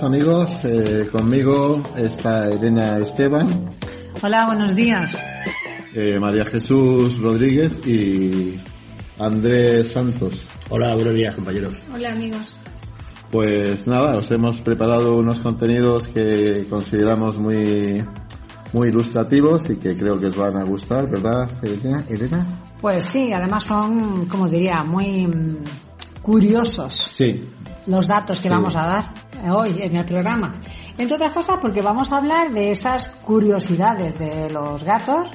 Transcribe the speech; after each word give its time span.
días 0.00 0.02
amigos, 0.02 0.58
eh, 0.64 1.08
conmigo 1.12 1.82
está 1.96 2.48
Elena 2.48 2.98
Esteban. 2.98 3.70
Hola, 4.22 4.46
buenos 4.46 4.74
días. 4.74 5.14
Eh, 5.94 6.18
María 6.18 6.44
Jesús 6.46 7.20
Rodríguez 7.20 7.86
y 7.86 8.58
Andrés 9.18 9.92
Santos. 9.92 10.46
Hola, 10.70 10.94
buenos 10.94 11.14
días 11.14 11.34
compañeros. 11.34 11.74
Hola 11.92 12.12
amigos. 12.12 12.40
Pues 13.30 13.86
nada, 13.86 14.16
os 14.16 14.30
hemos 14.30 14.60
preparado 14.62 15.16
unos 15.16 15.38
contenidos 15.40 16.08
que 16.08 16.64
consideramos 16.70 17.36
muy 17.36 18.02
muy 18.72 18.88
ilustrativos 18.88 19.68
y 19.68 19.76
que 19.76 19.94
creo 19.94 20.18
que 20.18 20.26
os 20.26 20.36
van 20.36 20.56
a 20.56 20.64
gustar, 20.64 21.10
¿verdad, 21.10 21.50
Elena? 22.08 22.46
Pues 22.80 23.04
sí, 23.04 23.32
además 23.32 23.64
son, 23.64 24.26
como 24.26 24.48
diría, 24.48 24.82
muy 24.82 25.28
curiosos. 26.22 27.10
Sí. 27.12 27.48
Los 27.86 28.06
datos 28.06 28.40
que 28.40 28.48
vamos 28.48 28.76
a 28.76 28.86
dar 28.86 29.14
hoy 29.52 29.80
en 29.80 29.96
el 29.96 30.04
programa. 30.04 30.52
Entre 30.98 31.14
otras 31.14 31.32
cosas 31.32 31.58
porque 31.60 31.80
vamos 31.80 32.12
a 32.12 32.18
hablar 32.18 32.50
de 32.50 32.72
esas 32.72 33.08
curiosidades 33.08 34.18
de 34.18 34.50
los 34.50 34.84
gatos 34.84 35.30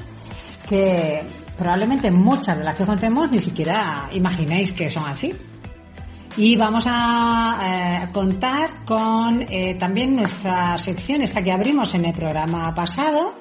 que 0.70 1.24
probablemente 1.58 2.12
muchas 2.12 2.58
de 2.58 2.64
las 2.64 2.76
que 2.76 2.86
contemos 2.86 3.32
ni 3.32 3.40
siquiera 3.40 4.10
imaginéis 4.12 4.74
que 4.74 4.90
son 4.90 5.06
así. 5.08 5.34
Y 6.38 6.58
vamos 6.58 6.84
a 6.86 7.60
eh, 7.64 8.12
contar 8.12 8.84
con 8.86 9.46
eh, 9.50 9.76
también 9.76 10.16
nuestra 10.18 10.78
sección, 10.78 11.22
esta 11.22 11.42
que 11.42 11.52
abrimos 11.52 11.94
en 11.96 12.06
el 12.06 12.14
programa 12.14 12.76
pasado, 12.76 13.36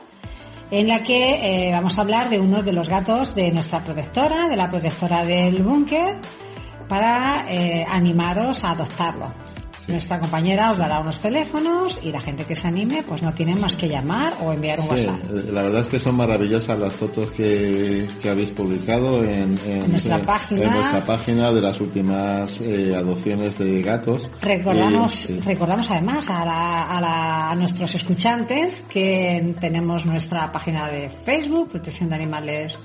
en 0.70 0.86
la 0.86 1.02
que 1.02 1.68
eh, 1.68 1.72
vamos 1.72 1.98
a 1.98 2.02
hablar 2.02 2.30
de 2.30 2.38
uno 2.38 2.62
de 2.62 2.72
los 2.72 2.88
gatos 2.88 3.34
de 3.34 3.50
nuestra 3.50 3.82
protectora, 3.82 4.46
de 4.46 4.56
la 4.56 4.70
protectora 4.70 5.24
del 5.24 5.64
búnker, 5.64 6.20
para 6.88 7.46
animaros 7.90 8.64
a 8.64 8.70
adoptarlo. 8.70 9.28
Nuestra 9.86 10.18
compañera 10.18 10.70
os 10.70 10.78
dará 10.78 10.98
unos 11.00 11.20
teléfonos 11.20 12.00
y 12.02 12.10
la 12.10 12.18
gente 12.18 12.46
que 12.46 12.56
se 12.56 12.66
anime 12.66 13.02
pues 13.06 13.22
no 13.22 13.34
tiene 13.34 13.54
más 13.54 13.76
que 13.76 13.86
llamar 13.86 14.32
o 14.40 14.50
enviar 14.50 14.80
un 14.80 14.86
Sí, 14.96 15.04
WhatsApp. 15.06 15.30
la 15.52 15.62
verdad 15.62 15.82
es 15.82 15.88
que 15.88 16.00
son 16.00 16.16
maravillosas 16.16 16.78
las 16.78 16.94
fotos 16.94 17.30
que, 17.32 18.08
que 18.22 18.30
habéis 18.30 18.48
publicado 18.52 19.22
en, 19.22 19.58
en- 19.66 19.90
Nuestra 19.90 20.22
página. 20.22 20.90
en 20.96 21.02
página 21.02 21.52
de 21.52 21.60
las 21.60 21.78
últimas 21.82 22.58
eh, 22.62 22.94
adopciones 22.96 23.58
de 23.58 23.82
gatos. 23.82 24.30
Recordamos, 24.40 25.12
sí. 25.12 25.38
recordamos 25.44 25.90
además 25.90 26.30
a, 26.30 26.46
la- 26.46 26.82
a 26.84 27.00
la- 27.02 27.50
a 27.50 27.54
nuestros 27.54 27.94
escuchantes 27.94 28.84
que 28.88 29.54
tenemos 29.60 30.06
nuestra 30.06 30.50
página 30.50 30.88
de 30.88 31.10
Facebook, 31.10 31.68
Protección 31.72 32.08
de 32.08 32.14
Animales 32.14 32.78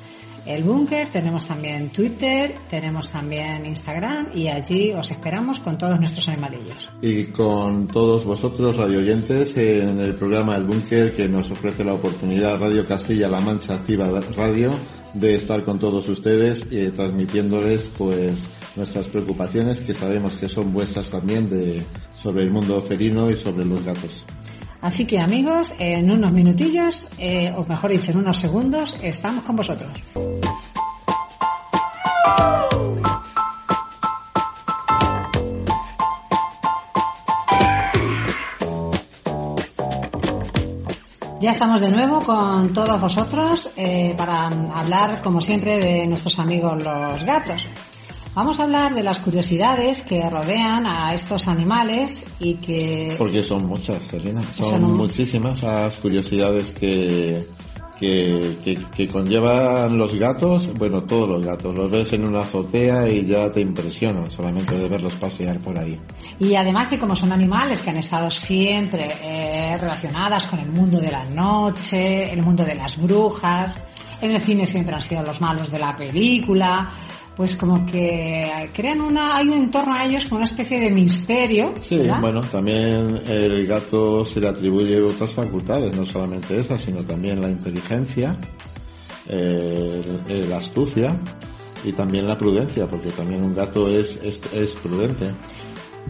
El 0.45 0.63
Búnker, 0.63 1.09
tenemos 1.09 1.45
también 1.45 1.91
Twitter, 1.91 2.55
tenemos 2.67 3.09
también 3.09 3.65
Instagram 3.65 4.29
y 4.33 4.47
allí 4.47 4.91
os 4.93 5.11
esperamos 5.11 5.59
con 5.59 5.77
todos 5.77 5.99
nuestros 5.99 6.27
animalillos. 6.29 6.89
y 7.01 7.25
con 7.25 7.87
todos 7.87 8.25
vosotros 8.25 8.77
radioyentes 8.77 9.55
en 9.57 9.99
el 9.99 10.13
programa 10.15 10.55
El 10.55 10.65
Búnker 10.65 11.13
que 11.13 11.27
nos 11.27 11.51
ofrece 11.51 11.83
la 11.83 11.93
oportunidad 11.93 12.59
Radio 12.59 12.87
Castilla-La 12.87 13.39
Mancha 13.39 13.75
Activa 13.75 14.09
Radio 14.35 14.71
de 15.13 15.35
estar 15.35 15.63
con 15.63 15.79
todos 15.79 16.07
ustedes 16.07 16.71
y 16.71 16.89
transmitiéndoles 16.89 17.89
pues 17.97 18.47
nuestras 18.75 19.07
preocupaciones 19.07 19.81
que 19.81 19.93
sabemos 19.93 20.35
que 20.35 20.47
son 20.47 20.71
vuestras 20.71 21.09
también 21.09 21.49
de 21.49 21.83
sobre 22.21 22.43
el 22.43 22.51
mundo 22.51 22.81
felino 22.81 23.29
y 23.29 23.35
sobre 23.35 23.65
los 23.65 23.83
gatos. 23.83 24.25
Así 24.81 25.05
que 25.05 25.19
amigos, 25.19 25.73
en 25.77 26.09
unos 26.09 26.31
minutillos, 26.31 27.07
eh, 27.17 27.51
o 27.55 27.65
mejor 27.65 27.91
dicho, 27.91 28.11
en 28.11 28.19
unos 28.19 28.37
segundos, 28.37 28.95
estamos 29.01 29.43
con 29.43 29.57
vosotros. 29.57 29.91
Ya 41.41 41.51
estamos 41.51 41.79
de 41.79 41.89
nuevo 41.89 42.19
con 42.19 42.73
todos 42.73 42.99
vosotros 42.99 43.69
eh, 43.77 44.13
para 44.17 44.47
hablar, 44.47 45.21
como 45.23 45.39
siempre, 45.39 45.77
de 45.77 46.05
nuestros 46.05 46.37
amigos 46.37 46.83
los 46.83 47.23
gatos. 47.23 47.65
Vamos 48.35 48.59
a 48.59 48.63
hablar 48.63 48.93
de 48.93 49.03
las 49.03 49.19
curiosidades 49.19 50.01
que 50.01 50.29
rodean 50.29 50.85
a 50.85 51.13
estos 51.13 51.47
animales 51.47 52.27
y 52.39 52.55
que 52.55 53.15
Porque 53.17 53.41
son 53.41 53.65
muchas, 53.65 54.11
Elena. 54.11 54.51
Son, 54.51 54.65
Son 54.65 54.97
muchísimas 54.97 55.63
las 55.63 55.95
curiosidades 55.95 56.71
que, 56.71 57.47
que, 57.99 58.57
que, 58.63 58.75
que 58.95 59.07
conllevan 59.07 59.97
los 59.97 60.15
gatos. 60.15 60.69
Bueno, 60.77 61.03
todos 61.03 61.27
los 61.27 61.43
gatos. 61.43 61.75
Los 61.75 61.91
ves 61.91 62.13
en 62.13 62.25
una 62.25 62.41
azotea 62.41 63.09
y 63.09 63.25
ya 63.25 63.51
te 63.51 63.61
impresiona 63.61 64.27
solamente 64.27 64.77
de 64.77 64.87
verlos 64.87 65.15
pasear 65.15 65.59
por 65.59 65.77
ahí. 65.77 65.99
Y 66.39 66.55
además 66.55 66.87
que 66.87 66.97
como 66.97 67.15
son 67.15 67.33
animales 67.33 67.81
que 67.81 67.89
han 67.89 67.97
estado 67.97 68.31
siempre 68.31 69.05
eh, 69.21 69.77
relacionadas 69.77 70.47
con 70.47 70.59
el 70.59 70.69
mundo 70.71 70.99
de 70.99 71.11
la 71.11 71.25
noche, 71.25 72.31
el 72.31 72.41
mundo 72.43 72.63
de 72.63 72.75
las 72.75 72.97
brujas, 72.97 73.75
en 74.21 74.31
el 74.31 74.41
cine 74.41 74.65
siempre 74.65 74.95
han 74.95 75.01
sido 75.01 75.23
los 75.23 75.39
malos 75.41 75.71
de 75.71 75.79
la 75.79 75.95
película, 75.95 76.89
pues 77.39 77.55
como 77.55 77.85
que 77.85 78.69
crean 78.73 78.99
una, 78.99 79.37
hay 79.37 79.47
un 79.47 79.53
entorno 79.53 79.95
a 79.95 80.03
ellos 80.03 80.25
con 80.25 80.39
una 80.39 80.45
especie 80.45 80.77
de 80.77 80.91
misterio, 80.91 81.73
Sí, 81.79 81.97
¿verdad? 81.97 82.19
bueno, 82.19 82.41
también 82.41 83.15
el 83.29 83.65
gato 83.65 84.25
se 84.25 84.41
le 84.41 84.49
atribuye 84.49 85.01
otras 85.01 85.33
facultades, 85.33 85.95
no 85.95 86.05
solamente 86.05 86.57
esas, 86.57 86.81
sino 86.81 87.01
también 87.01 87.41
la 87.41 87.49
inteligencia, 87.49 88.37
eh, 89.29 90.03
la 90.49 90.57
astucia 90.57 91.15
y 91.85 91.93
también 91.93 92.27
la 92.27 92.37
prudencia, 92.37 92.87
porque 92.87 93.09
también 93.11 93.41
un 93.41 93.55
gato 93.55 93.87
es, 93.87 94.19
es, 94.21 94.41
es 94.53 94.75
prudente. 94.75 95.33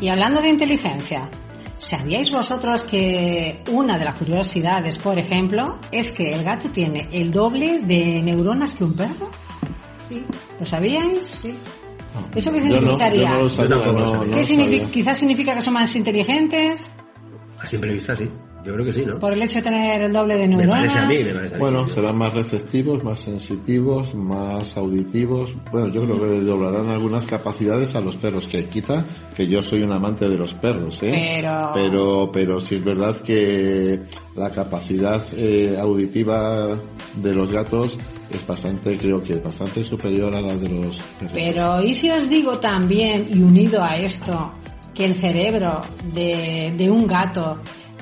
Y 0.02 0.08
hablando 0.10 0.42
de 0.42 0.50
inteligencia, 0.50 1.30
¿sabíais 1.78 2.32
vosotros 2.32 2.86
que 2.86 3.62
una 3.72 4.00
de 4.00 4.06
las 4.06 4.16
curiosidades, 4.16 4.98
por 4.98 5.20
ejemplo, 5.20 5.78
es 5.92 6.10
que 6.10 6.34
el 6.34 6.44
gato 6.44 6.72
tiene 6.72 7.08
el 7.12 7.30
doble 7.30 7.82
de 7.82 8.20
neuronas 8.24 8.74
que 8.74 8.84
un 8.84 8.96
perro? 8.96 9.30
Sí. 10.10 10.26
¿Lo 10.60 10.66
sabíais? 10.66 11.40
Sí. 11.42 11.56
¿Eso 12.36 12.52
qué 12.52 12.58
Yo 12.60 12.66
no, 12.68 12.74
significaría? 12.74 13.22
yo 13.22 13.30
no 13.30 13.44
lo 13.44 13.50
sabía, 13.50 13.70
Yo 13.70 13.82
tampoco 13.82 14.00
lo 14.00 14.06
no- 14.06 14.12
sabía. 14.12 14.32
no 14.32 14.38
¿Qué 14.38 14.46
significa? 14.46 14.88
Quizás 14.92 15.18
significa 15.20 15.56
que 15.56 15.62
son 15.62 15.74
más 15.76 15.96
inteligentes 15.96 16.92
A 17.60 17.66
simple 17.68 17.94
vista 17.94 18.16
sí. 18.16 18.30
Yo 18.66 18.74
creo 18.74 18.86
que 18.86 18.92
sí, 18.94 19.04
¿no? 19.06 19.18
por 19.20 19.34
el 19.34 19.42
hecho 19.42 19.58
de 19.60 19.62
tener 19.64 20.02
el 20.02 20.12
doble 20.14 20.36
de 20.36 20.48
Me 20.48 20.58
neuronas. 20.58 20.92
parece 20.92 21.00
a 21.00 21.08
mí, 21.08 21.16
me 21.24 21.34
parece 21.34 21.56
a 21.56 21.58
mí. 21.58 21.62
Bueno, 21.64 21.88
serán 21.88 22.18
más 22.18 22.34
receptivos, 22.34 23.04
más 23.04 23.20
sensitivos, 23.20 24.14
más 24.16 24.76
auditivos. 24.78 25.56
Bueno, 25.72 25.88
yo 25.88 26.04
creo 26.04 26.20
que 26.20 26.42
doblarán 26.42 26.90
algunas 26.90 27.26
capacidades 27.26 27.96
a 27.96 28.02
los 28.02 28.18
perros, 28.18 28.46
que 28.48 28.66
quita 28.66 29.06
que 29.36 29.48
yo 29.48 29.62
soy 29.62 29.84
un 29.84 29.94
amante 29.94 30.28
de 30.28 30.38
los 30.38 30.54
perros, 30.56 31.02
¿eh? 31.04 31.10
Pero- 31.42 31.72
Pero, 31.74 32.30
pero 32.34 32.60
sí 32.60 32.76
es 32.76 32.84
verdad 32.84 33.16
que 33.22 34.02
la 34.36 34.50
capacidad 34.50 35.24
eh, 35.38 35.78
auditiva 35.80 36.68
de 37.16 37.34
los 37.34 37.52
gatos 37.52 37.98
es 38.30 38.46
bastante, 38.46 38.98
creo 38.98 39.22
que 39.22 39.34
es 39.34 39.44
bastante 39.44 39.84
superior 39.84 40.36
a 40.36 40.42
la 40.42 40.56
de 40.56 40.70
los 40.70 40.98
perros. 41.20 41.32
Pero 41.34 41.82
¿y 41.82 41.96
si 41.96 42.10
os 42.12 42.30
digo 42.30 42.60
también, 42.60 43.28
y 43.30 43.42
unido 43.42 43.82
a 43.84 43.96
esto, 43.96 44.52
que 44.94 45.06
el 45.06 45.16
cerebro 45.16 45.82
de, 46.14 46.74
de 46.78 46.90
un 46.92 47.08
gato 47.08 47.58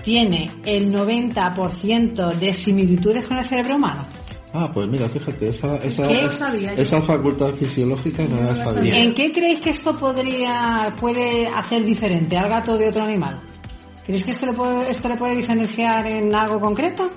tiene 0.07 0.50
el 0.63 0.89
90% 0.89 2.36
de 2.36 2.54
similitudes 2.54 3.25
con 3.25 3.39
el 3.39 3.44
cerebro 3.44 3.75
humano? 3.75 4.06
Ah, 4.54 4.71
pues 4.74 4.88
mira, 4.88 5.09
fíjate, 5.09 5.50
esa, 5.50 5.75
esa, 5.83 6.09
esa 6.09 7.01
facultad 7.01 7.50
fisiológica 7.50 8.24
no 8.24 8.42
la 8.42 8.56
sabía. 8.56 9.04
¿En 9.04 9.13
qué 9.13 9.33
creéis 9.33 9.59
que 9.59 9.71
esto 9.71 9.94
podría, 10.00 10.95
puede 10.98 11.48
hacer 11.48 11.83
diferente 11.83 12.38
al 12.38 12.48
gato 12.48 12.77
de 12.77 12.88
otro 12.88 13.04
animal? 13.04 13.42
¿Creéis 14.06 14.24
que 14.24 14.31
esto 14.31 14.45
le 14.45 14.54
puede, 14.54 14.89
esto 14.89 15.09
le 15.09 15.18
puede 15.18 15.36
diferenciar 15.36 16.07
en 16.07 16.33
algo 16.33 16.62
concreto? 16.62 17.12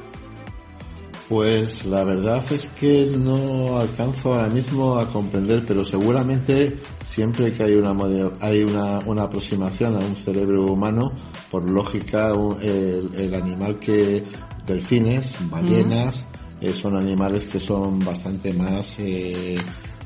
Pues 1.31 1.85
la 1.85 2.03
verdad 2.03 2.45
es 2.51 2.67
que 2.79 3.07
no 3.17 3.79
alcanzo 3.79 4.35
ahora 4.35 4.49
mismo 4.49 4.99
a 4.99 5.09
comprender, 5.09 5.63
pero 5.65 5.85
seguramente 5.85 6.81
siempre 7.05 7.53
que 7.53 7.63
hay 7.63 7.75
una 7.77 7.95
hay 8.41 8.65
una, 8.65 8.99
una 9.07 9.23
aproximación 9.23 9.95
a 9.95 10.01
un 10.05 10.17
cerebro 10.17 10.65
humano, 10.73 11.13
por 11.49 11.71
lógica 11.71 12.35
un- 12.35 12.61
el, 12.61 13.09
el 13.15 13.33
animal 13.35 13.79
que 13.79 14.25
delfines, 14.67 15.37
ballenas, 15.49 16.25
eh, 16.61 16.73
son 16.73 16.97
animales 16.97 17.47
que 17.47 17.59
son 17.59 17.99
bastante 18.01 18.53
más 18.53 18.95
eh, 18.99 19.57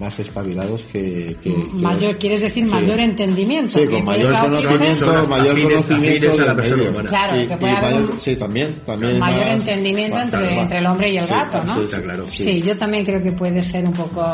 más 0.00 0.18
espabilados 0.18 0.82
que, 0.84 1.36
que, 1.40 1.54
que- 1.54 1.68
Mayor, 1.74 2.16
quieres 2.18 2.40
decir 2.40 2.64
Sí. 2.64 2.70
mayor 2.72 2.98
entendimiento. 2.98 3.78
Sí, 3.78 3.86
con 3.86 4.04
mayor 4.04 4.34
conocimiento, 4.40 5.06
mayor 5.28 5.56
afines- 5.56 5.62
conocimiento 5.72 6.28
afines 6.28 6.34
a 6.34 6.36
la 6.38 6.46
del 6.46 6.56
persona 6.56 6.76
medio. 6.78 6.90
humana. 6.90 7.08
Claro, 7.10 7.40
Y- 7.42 7.46
que 7.46 7.56
puede 7.56 7.72
haber 7.76 7.92
mayor- 7.94 8.10
un- 8.10 8.18
sí, 8.18 8.36
también, 8.36 8.74
también 8.84 9.18
mayor 9.20 9.40
más- 9.46 9.52
entendimiento 9.52 10.18
entre, 10.20 10.40
más. 10.40 10.62
entre 10.62 10.78
el 10.78 10.86
hombre 10.86 11.12
y 11.12 11.16
el 11.18 11.24
Sí, 11.24 11.30
gato, 11.30 11.62
¿no? 11.64 11.74
sí, 11.76 11.80
Está 11.84 12.02
claro. 12.02 12.24
Sí. 12.28 12.62
yo 12.62 12.76
también 12.76 13.04
creo 13.04 13.22
que 13.22 13.32
puede 13.32 13.62
ser 13.62 13.84
un 13.86 13.92
poco 13.92 14.24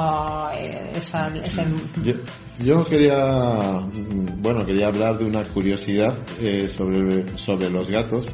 eh, 0.59 0.93
esa, 0.95 1.27
ese- 1.37 1.65
Yo, 2.05 2.15
yo 2.65 2.85
quería, 2.87 3.81
mm, 3.83 4.41
bueno, 4.43 4.65
quería 4.65 4.87
hablar 4.87 5.19
de 5.19 5.25
una 5.27 5.43
curiosidad 5.45 6.17
eh, 6.41 6.71
sobre, 6.75 7.37
sobre 7.37 7.69
los 7.69 7.91
gatos, 7.91 8.33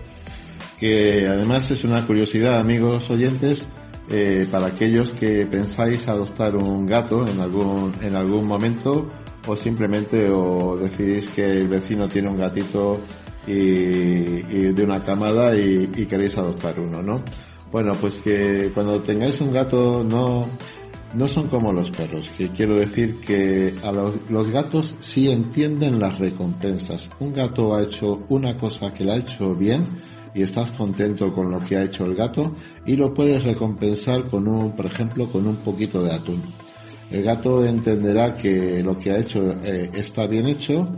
que 0.78 1.26
además 1.26 1.70
es 1.70 1.84
una 1.84 2.06
curiosidad, 2.06 2.58
amigos 2.58 3.08
oyentes, 3.10 3.66
eh, 4.10 4.46
para 4.50 4.66
aquellos 4.66 5.12
que 5.12 5.46
pensáis 5.46 6.06
adoptar 6.08 6.54
un 6.54 6.86
gato 6.86 7.26
en 7.26 7.40
algún, 7.40 7.92
en 8.02 8.14
algún 8.14 8.46
momento 8.46 9.08
o 9.46 9.56
simplemente 9.56 10.30
o 10.30 10.76
decidís 10.76 11.28
que 11.28 11.44
el 11.44 11.68
vecino 11.68 12.08
tiene 12.08 12.28
un 12.28 12.38
gatito 12.38 13.00
y, 13.46 14.72
de 14.72 14.84
una 14.84 15.02
camada 15.02 15.56
y, 15.56 15.90
y 15.96 16.06
queréis 16.06 16.36
adoptar 16.36 16.78
uno, 16.78 17.02
¿no? 17.02 17.22
Bueno, 17.70 17.94
pues 18.00 18.16
que 18.16 18.70
cuando 18.72 19.00
tengáis 19.02 19.40
un 19.40 19.52
gato 19.52 20.04
no, 20.04 20.48
no 21.14 21.28
son 21.28 21.48
como 21.48 21.72
los 21.72 21.90
perros, 21.90 22.28
que 22.36 22.50
quiero 22.50 22.74
decir 22.74 23.20
que 23.20 23.74
a 23.84 23.90
los, 23.90 24.14
los 24.28 24.48
gatos 24.50 24.94
sí 24.98 25.30
entienden 25.30 25.98
las 25.98 26.18
recompensas. 26.18 27.08
Un 27.20 27.32
gato 27.32 27.74
ha 27.74 27.82
hecho 27.82 28.24
una 28.28 28.56
cosa 28.56 28.92
que 28.92 29.04
la 29.04 29.14
ha 29.14 29.16
hecho 29.16 29.54
bien 29.54 29.88
y 30.36 30.42
estás 30.42 30.70
contento 30.72 31.32
con 31.32 31.50
lo 31.50 31.60
que 31.60 31.76
ha 31.78 31.82
hecho 31.84 32.04
el 32.04 32.14
gato 32.14 32.54
y 32.84 32.94
lo 32.94 33.12
puedes 33.14 33.42
recompensar 33.42 34.26
con 34.26 34.46
un, 34.46 34.76
por 34.76 34.84
ejemplo, 34.84 35.26
con 35.30 35.46
un 35.48 35.56
poquito 35.56 36.02
de 36.04 36.12
atún. 36.12 36.42
El 37.10 37.22
gato 37.22 37.64
entenderá 37.64 38.34
que 38.34 38.82
lo 38.82 38.98
que 38.98 39.12
ha 39.12 39.18
hecho 39.18 39.50
eh, 39.64 39.88
está 39.94 40.26
bien 40.26 40.46
hecho 40.46 40.92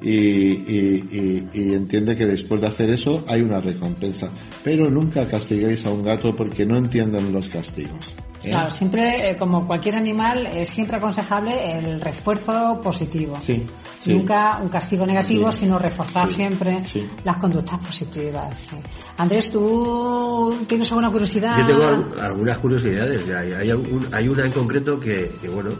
y, 0.00 0.10
y- 0.12 1.48
entiende 1.74 2.14
que 2.14 2.26
después 2.26 2.60
de 2.60 2.66
hacer 2.68 2.90
eso 2.90 3.24
hay 3.26 3.40
una 3.42 3.60
recompensa. 3.60 4.30
Pero 4.62 4.88
nunca 4.90 5.26
castiguéis 5.26 5.84
a 5.86 5.90
un 5.90 6.02
gato 6.04 6.36
porque 6.36 6.64
no 6.64 6.76
entienden 6.76 7.32
los 7.32 7.48
castigos. 7.48 8.14
¿Eh? 8.46 8.50
Claro, 8.50 8.70
siempre, 8.70 9.30
eh, 9.30 9.36
como 9.36 9.66
cualquier 9.66 9.96
animal, 9.96 10.46
es 10.46 10.68
siempre 10.68 10.96
aconsejable 10.96 11.78
el 11.78 12.00
refuerzo 12.00 12.80
positivo. 12.82 13.36
Sí, 13.40 13.66
sí. 14.00 14.14
Nunca 14.14 14.58
un 14.62 14.68
castigo 14.68 15.06
negativo, 15.06 15.50
Sí. 15.52 15.60
sino 15.60 15.78
reforzar 15.78 16.28
Sí, 16.28 16.36
siempre 16.36 16.82
sí. 16.84 17.08
las 17.24 17.36
conductas 17.38 17.78
positivas. 17.78 18.56
sí. 18.58 18.76
Andrés, 19.18 19.50
¿tú 19.50 20.56
tienes 20.66 20.88
alguna 20.90 21.10
curiosidad? 21.10 21.58
Yo 21.58 21.66
tengo 21.66 21.84
al- 21.86 22.20
algunas 22.20 22.58
curiosidades. 22.58 23.26
ya, 23.26 23.38
Hay, 23.40 23.52
hay, 23.52 23.72
un- 23.72 24.08
hay 24.12 24.28
una 24.28 24.44
en 24.44 24.52
concreto 24.52 24.98
que, 25.00 25.30
que, 25.40 25.48
bueno, 25.48 25.70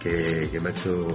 que, 0.00 0.48
que 0.50 0.60
me, 0.60 0.70
ha 0.70 0.72
hecho, 0.72 1.06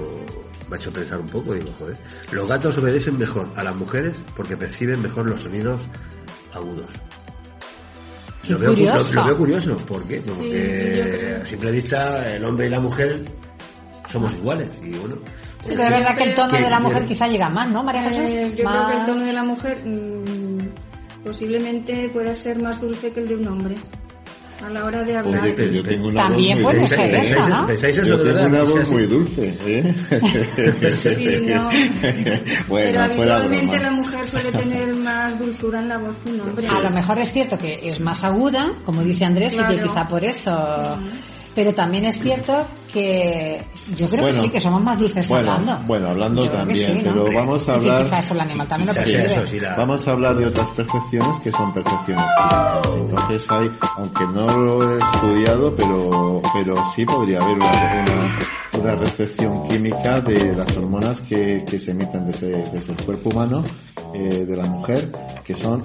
me 0.69 0.75
ha 0.75 0.80
hecho 0.80 0.92
pensar 0.92 1.19
un 1.19 1.28
poco. 1.28 1.54
Digo, 1.54 1.69
joder, 1.78 1.98
los 2.31 2.48
gatos 2.48 2.78
obedecen 2.78 3.18
mejor 3.18 3.51
a 3.56 3.63
las 3.63 3.75
mujeres 3.75 4.16
porque 4.36 4.56
perciben 4.57 5.01
mejor 5.01 5.30
los 5.30 5.42
sonidos 5.42 5.81
agudos. 6.54 6.89
Lo 8.48 8.58
veo, 8.60 8.70
lo- 8.70 8.76
curioso. 8.76 9.14
lo 9.14 9.26
veo 9.26 9.38
curioso. 9.38 9.78
¿Por 9.78 10.08
qué? 10.08 10.22
Porque 10.26 11.04
Sí, 11.36 11.42
a 11.42 11.46
simple 11.46 11.72
vista 11.72 12.34
el 12.36 12.46
hombre 12.46 12.68
y 12.68 12.70
la 12.70 12.80
mujer 12.80 13.22
somos 14.10 14.34
iguales. 14.36 14.70
Y 14.84 14.92
bueno, 14.98 15.16
Sí, 15.64 15.74
pero 15.76 15.84
es 15.84 15.90
verdad 15.90 16.16
que 16.18 16.24
el 16.24 16.36
tono 16.36 16.50
que- 16.56 16.62
de 16.64 16.70
la 16.70 16.80
mujer 16.80 17.02
que- 17.02 17.08
quizá 17.10 17.28
llega 17.28 17.50
más, 17.50 17.70
¿no, 17.70 17.84
María 17.84 18.04
Jesús? 18.10 18.26
Eh, 18.26 18.54
yo 18.56 18.64
Más- 18.64 18.86
creo 18.86 18.88
que 18.92 18.98
el 19.00 19.06
tono 19.06 19.26
de 19.26 19.34
la 19.34 19.44
mujer 19.44 19.82
mm, 19.86 20.58
posiblemente 21.26 22.10
pueda 22.14 22.34
ser 22.34 22.62
más 22.62 22.80
dulce 22.80 23.12
que 23.12 23.20
el 23.20 23.28
de 23.28 23.36
un 23.36 23.48
hombre 23.48 23.76
a 24.65 24.69
la 24.69 24.83
hora 24.83 25.04
de 25.04 25.18
hablar. 25.18 25.44
Oye, 25.44 25.56
que 25.56 25.74
yo 25.74 25.83
tengo 25.83 26.07
una 26.09 26.21
También 26.24 26.62
voz 26.63 26.74
muy 26.74 26.88
puede 26.88 26.89
ser 26.89 27.15
eso, 27.15 27.36
¿Pensáis, 27.36 27.50
¿no? 27.59 27.68
pensáis 27.68 27.95
eso 27.98 28.06
Yo 28.06 28.18
de 28.18 28.33
tengo 28.33 28.45
una 28.48 28.59
Sí, 28.65 28.71
voz 28.71 28.83
sí. 28.86 28.92
muy 28.94 29.06
dulce, 29.06 29.57
¿eh? 29.65 29.95
Sí, 31.01 31.45
no. 31.48 31.69
bueno, 32.68 32.92
Pero 33.01 33.15
fuera 33.15 33.36
habitualmente 33.36 33.65
broma. 33.77 33.80
la 33.81 33.92
mujer 33.92 34.25
suele 34.25 34.51
tener 34.51 34.94
más 34.95 35.39
dulzura 35.39 35.80
en 35.80 35.89
la 35.89 35.98
voz 35.98 36.18
que 36.19 36.31
un 36.31 36.42
hombre. 36.42 36.68
A 36.68 36.80
lo 36.81 36.89
mejor 36.92 37.19
es 37.19 37.31
cierto 37.31 37.57
que 37.57 37.89
es 37.89 38.00
más 38.00 38.24
aguda, 38.24 38.71
como 38.86 39.04
dice 39.04 39.25
Andrés, 39.25 39.54
y 39.54 39.57
que 39.57 39.63
Claro. 39.63 39.83
quizá 39.88 40.07
por 40.07 40.24
eso. 40.24 40.98
Pero 41.57 41.74
también 41.74 42.06
es 42.06 42.19
cierto 42.19 42.68
que 42.94 43.59
yo 43.95 44.07
creo 44.07 44.21
Bueno. 44.21 44.33
que 44.36 44.39
sí, 44.42 44.50
que 44.50 44.59
somos 44.59 44.83
más 44.83 45.00
dulces 45.00 45.27
Bueno, 45.27 45.54
hablando. 45.54 45.88
bueno, 45.88 46.09
hablando 46.09 46.45
Yo 46.45 46.51
también, 46.51 46.94
sí, 46.98 47.01
¿no? 47.04 47.24
pero 47.25 47.36
vamos 47.36 47.68
a 47.68 47.74
hablar- 47.74 48.04
quizá 48.04 48.19
eso 48.19 48.33
el 48.36 48.42
animal 48.42 48.68
también 48.68 48.88
lo 48.89 48.94
Quizás 48.94 49.09
percibe. 49.12 49.25
eso 49.42 49.45
sí, 49.48 49.59
la- 49.59 49.75
Vamos 49.75 50.07
a 50.07 50.12
hablar 50.12 50.38
de 50.38 50.45
otras 50.45 50.69
percepciones 50.69 51.36
que 51.44 51.51
son 51.51 51.74
percepciones 51.74 52.24
químicas. 52.38 52.95
Entonces 52.95 53.48
hay, 53.50 53.71
aunque 53.98 54.24
no 54.27 54.45
lo 54.56 54.94
he 54.94 55.00
estudiado, 55.00 55.75
pero, 55.75 56.42
pero 56.54 56.75
sí 56.95 57.04
podría 57.06 57.39
haber 57.39 57.56
una, 57.56 57.65
una, 57.71 58.81
una 58.83 58.95
recepción 58.95 59.68
química 59.68 60.21
de 60.21 60.56
las 60.56 60.77
hormonas 60.77 61.19
que, 61.21 61.65
que 61.68 61.80
se 61.80 61.89
emiten 61.89 62.27
desde, 62.27 62.50
desde 62.71 62.94
el 62.94 63.03
cuerpo 63.03 63.30
humano 63.31 63.63
eh, 64.13 64.45
de 64.48 64.56
la 64.56 64.65
mujer, 64.68 65.12
que 65.44 65.56
son 65.56 65.83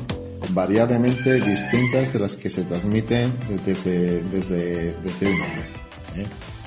variablemente 0.51 1.35
distintas 1.35 2.13
de 2.13 2.19
las 2.19 2.37
que 2.37 2.51
se 2.51 2.65
transmiten 2.65 3.33
desde, 3.65 4.23
desde, 4.25 4.95
desde 5.03 5.27
un 5.27 5.41
hombre. 5.41 5.65
¿eh? 6.17 6.27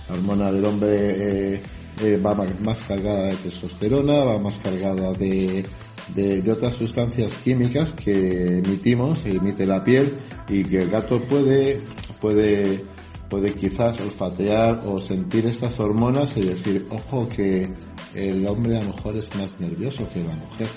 La 0.10 0.16
hormona 0.16 0.52
del 0.52 0.66
hombre 0.66 1.54
eh, 1.54 1.62
eh, 2.02 2.18
va 2.18 2.36
más 2.36 2.78
cargada 2.88 3.28
de 3.28 3.36
testosterona, 3.38 4.24
va 4.24 4.40
más 4.40 4.58
cargada 4.58 5.12
de, 5.14 5.66
de, 6.14 6.42
de 6.42 6.52
otras 6.52 6.76
sustancias 6.76 7.34
químicas 7.44 7.92
que 7.94 8.60
emitimos, 8.60 9.26
emite 9.26 9.66
la 9.66 9.84
piel 9.84 10.14
y 10.48 10.64
que 10.64 10.78
el 10.78 10.90
gato 10.90 11.20
puede, 11.22 11.82
puede, 12.22 12.84
puede 13.30 13.54
quizás 13.54 14.00
olfatear 14.00 14.82
o 14.86 15.00
sentir 15.00 15.46
estas 15.48 15.80
hormonas 15.80 16.38
y 16.38 16.42
decir, 16.42 16.86
ojo 16.90 17.28
que 17.28 17.68
el 18.14 18.46
hombre 18.46 18.78
a 18.78 18.84
lo 18.84 18.94
mejor 18.94 19.18
es 19.18 19.36
más 19.36 19.60
nervioso 19.60 20.08
que 20.14 20.24
la 20.24 20.36
mujer. 20.36 20.70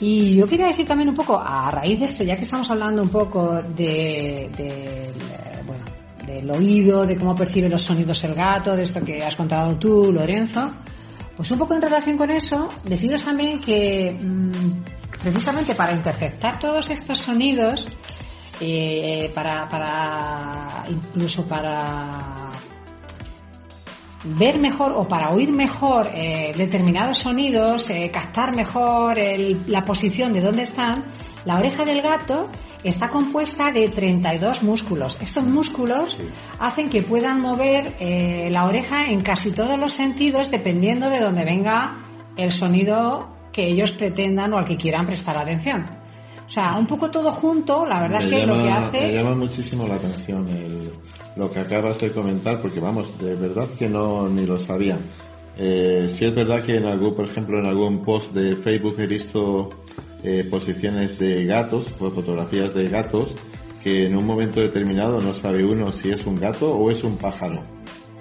Y 0.00 0.34
yo 0.34 0.46
quería 0.46 0.66
decir 0.66 0.86
también 0.86 1.08
un 1.10 1.14
poco, 1.14 1.38
a 1.38 1.70
raíz 1.70 2.00
de 2.00 2.06
esto, 2.06 2.24
ya 2.24 2.36
que 2.36 2.42
estamos 2.42 2.70
hablando 2.70 3.02
un 3.02 3.08
poco 3.08 3.54
de, 3.54 4.50
del, 4.56 5.14
eh, 5.30 5.62
bueno, 5.64 5.84
del 6.26 6.50
oído, 6.50 7.06
de 7.06 7.16
cómo 7.16 7.34
percibe 7.34 7.68
los 7.68 7.82
sonidos 7.82 8.22
el 8.24 8.34
gato, 8.34 8.74
de 8.74 8.82
esto 8.82 9.00
que 9.02 9.18
has 9.18 9.36
contado 9.36 9.76
tú, 9.76 10.12
Lorenzo, 10.12 10.68
pues 11.36 11.50
un 11.50 11.58
poco 11.58 11.74
en 11.74 11.82
relación 11.82 12.16
con 12.16 12.30
eso, 12.30 12.68
deciros 12.84 13.22
también 13.22 13.60
que 13.60 14.16
mm, 14.20 15.22
precisamente 15.22 15.74
para 15.74 15.92
interceptar 15.92 16.58
todos 16.58 16.90
estos 16.90 17.18
sonidos, 17.18 17.88
eh, 18.60 19.30
para, 19.34 19.68
para, 19.68 20.84
incluso 20.88 21.46
para 21.46 22.48
ver 24.24 24.58
mejor 24.58 24.92
o 24.92 25.06
para 25.06 25.30
oír 25.30 25.52
mejor 25.52 26.10
eh, 26.14 26.52
determinados 26.56 27.18
sonidos, 27.18 27.88
eh, 27.90 28.10
captar 28.12 28.54
mejor 28.56 29.18
el- 29.18 29.58
la 29.66 29.84
posición 29.84 30.32
de 30.32 30.40
dónde 30.40 30.62
están, 30.62 30.94
la 31.44 31.58
oreja 31.58 31.84
del 31.84 32.00
gato 32.00 32.48
está 32.82 33.08
compuesta 33.08 33.70
de 33.70 33.88
32 33.88 34.62
músculos. 34.62 35.18
Estos 35.20 35.44
músculos 35.44 36.18
hacen 36.58 36.88
que 36.90 37.02
puedan 37.02 37.40
mover 37.40 37.94
eh, 38.00 38.48
la 38.50 38.64
oreja 38.64 39.06
en 39.06 39.20
casi 39.22 39.52
todos 39.52 39.78
los 39.78 39.92
sentidos 39.92 40.50
dependiendo 40.50 41.08
de 41.10 41.20
dónde 41.20 41.44
venga 41.44 41.96
el 42.36 42.50
sonido 42.50 43.28
que 43.52 43.66
ellos 43.68 43.92
pretendan 43.92 44.52
o 44.52 44.58
al 44.58 44.64
que 44.64 44.76
quieran 44.76 45.06
prestar 45.06 45.36
atención. 45.38 45.86
O 46.46 46.50
sea, 46.50 46.74
un 46.78 46.86
poco 46.86 47.10
todo 47.10 47.30
junto, 47.32 47.86
la 47.86 48.00
verdad 48.00 48.18
es 48.20 48.26
que 48.26 48.46
lo 48.46 48.54
que 48.62 48.70
hace... 48.70 49.00
Me 49.06 49.12
llama 49.12 49.34
muchísimo 49.34 49.86
la 49.88 49.94
atención 49.94 50.46
el- 50.48 50.92
lo 51.36 51.50
que 51.50 51.60
acabas 51.60 51.98
de 51.98 52.12
comentar, 52.12 52.60
porque 52.60 52.80
vamos, 52.80 53.18
de 53.18 53.34
verdad 53.34 53.68
que 53.78 53.88
no 53.88 54.28
ni 54.28 54.46
lo 54.46 54.58
sabía. 54.58 54.98
Eh, 55.56 56.08
sí 56.08 56.24
es 56.24 56.34
verdad 56.34 56.62
que 56.62 56.76
en 56.76 56.86
algún, 56.86 57.14
por 57.14 57.26
ejemplo, 57.26 57.58
en 57.58 57.66
algún 57.66 58.02
post 58.04 58.32
de 58.32 58.56
Facebook 58.56 58.96
he 58.98 59.06
visto 59.06 59.70
eh, 60.22 60.46
posiciones 60.50 61.18
de 61.18 61.44
gatos, 61.44 61.86
o 61.98 62.10
fotografías 62.10 62.74
de 62.74 62.88
gatos, 62.88 63.34
que 63.82 64.06
en 64.06 64.16
un 64.16 64.26
momento 64.26 64.60
determinado 64.60 65.20
no 65.20 65.32
sabe 65.32 65.64
uno 65.64 65.92
si 65.92 66.10
es 66.10 66.26
un 66.26 66.40
gato 66.40 66.74
o 66.74 66.90
es 66.90 67.04
un 67.04 67.16
pájaro 67.16 67.62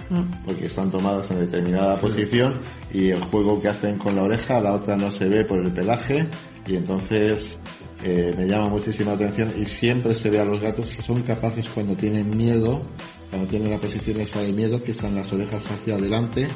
Mm. 0.10 0.46
porque 0.46 0.66
están 0.66 0.92
tomadas 0.92 1.32
en 1.32 1.40
determinada 1.40 1.96
posición 1.96 2.60
y 2.94 3.10
el 3.10 3.22
juego 3.24 3.62
que 3.62 3.70
hacen 3.70 3.98
con 3.98 4.16
la 4.16 4.24
oreja, 4.24 4.60
la 4.60 4.74
otra 4.74 4.96
no 4.96 5.10
se 5.10 5.28
ve 5.28 5.46
por 5.46 5.60
el 5.60 5.72
pelaje 5.72 6.26
y 6.68 6.76
entonces 6.76 7.60
eh, 8.04 8.34
me 8.38 8.46
llama 8.46 8.68
muchísima 8.68 9.14
atención 9.14 9.54
y 9.56 9.64
siempre 9.66 10.14
se 10.14 10.30
ve 10.30 10.40
a 10.40 10.46
los 10.46 10.60
gatos 10.60 10.94
que 10.94 11.02
son 11.02 11.24
capaces 11.24 11.68
cuando 11.70 11.96
tienen 11.96 12.36
miedo, 12.36 12.82
cuando 13.30 13.48
tienen 13.48 13.72
la 13.72 13.78
posición 13.78 14.20
esa 14.20 14.42
de 14.42 14.52
miedo, 14.52 14.82
que 14.84 14.92
están 14.92 15.16
las 15.16 15.32
orejas 15.32 15.66
hacia 15.72 15.96
adelante, 15.96 16.48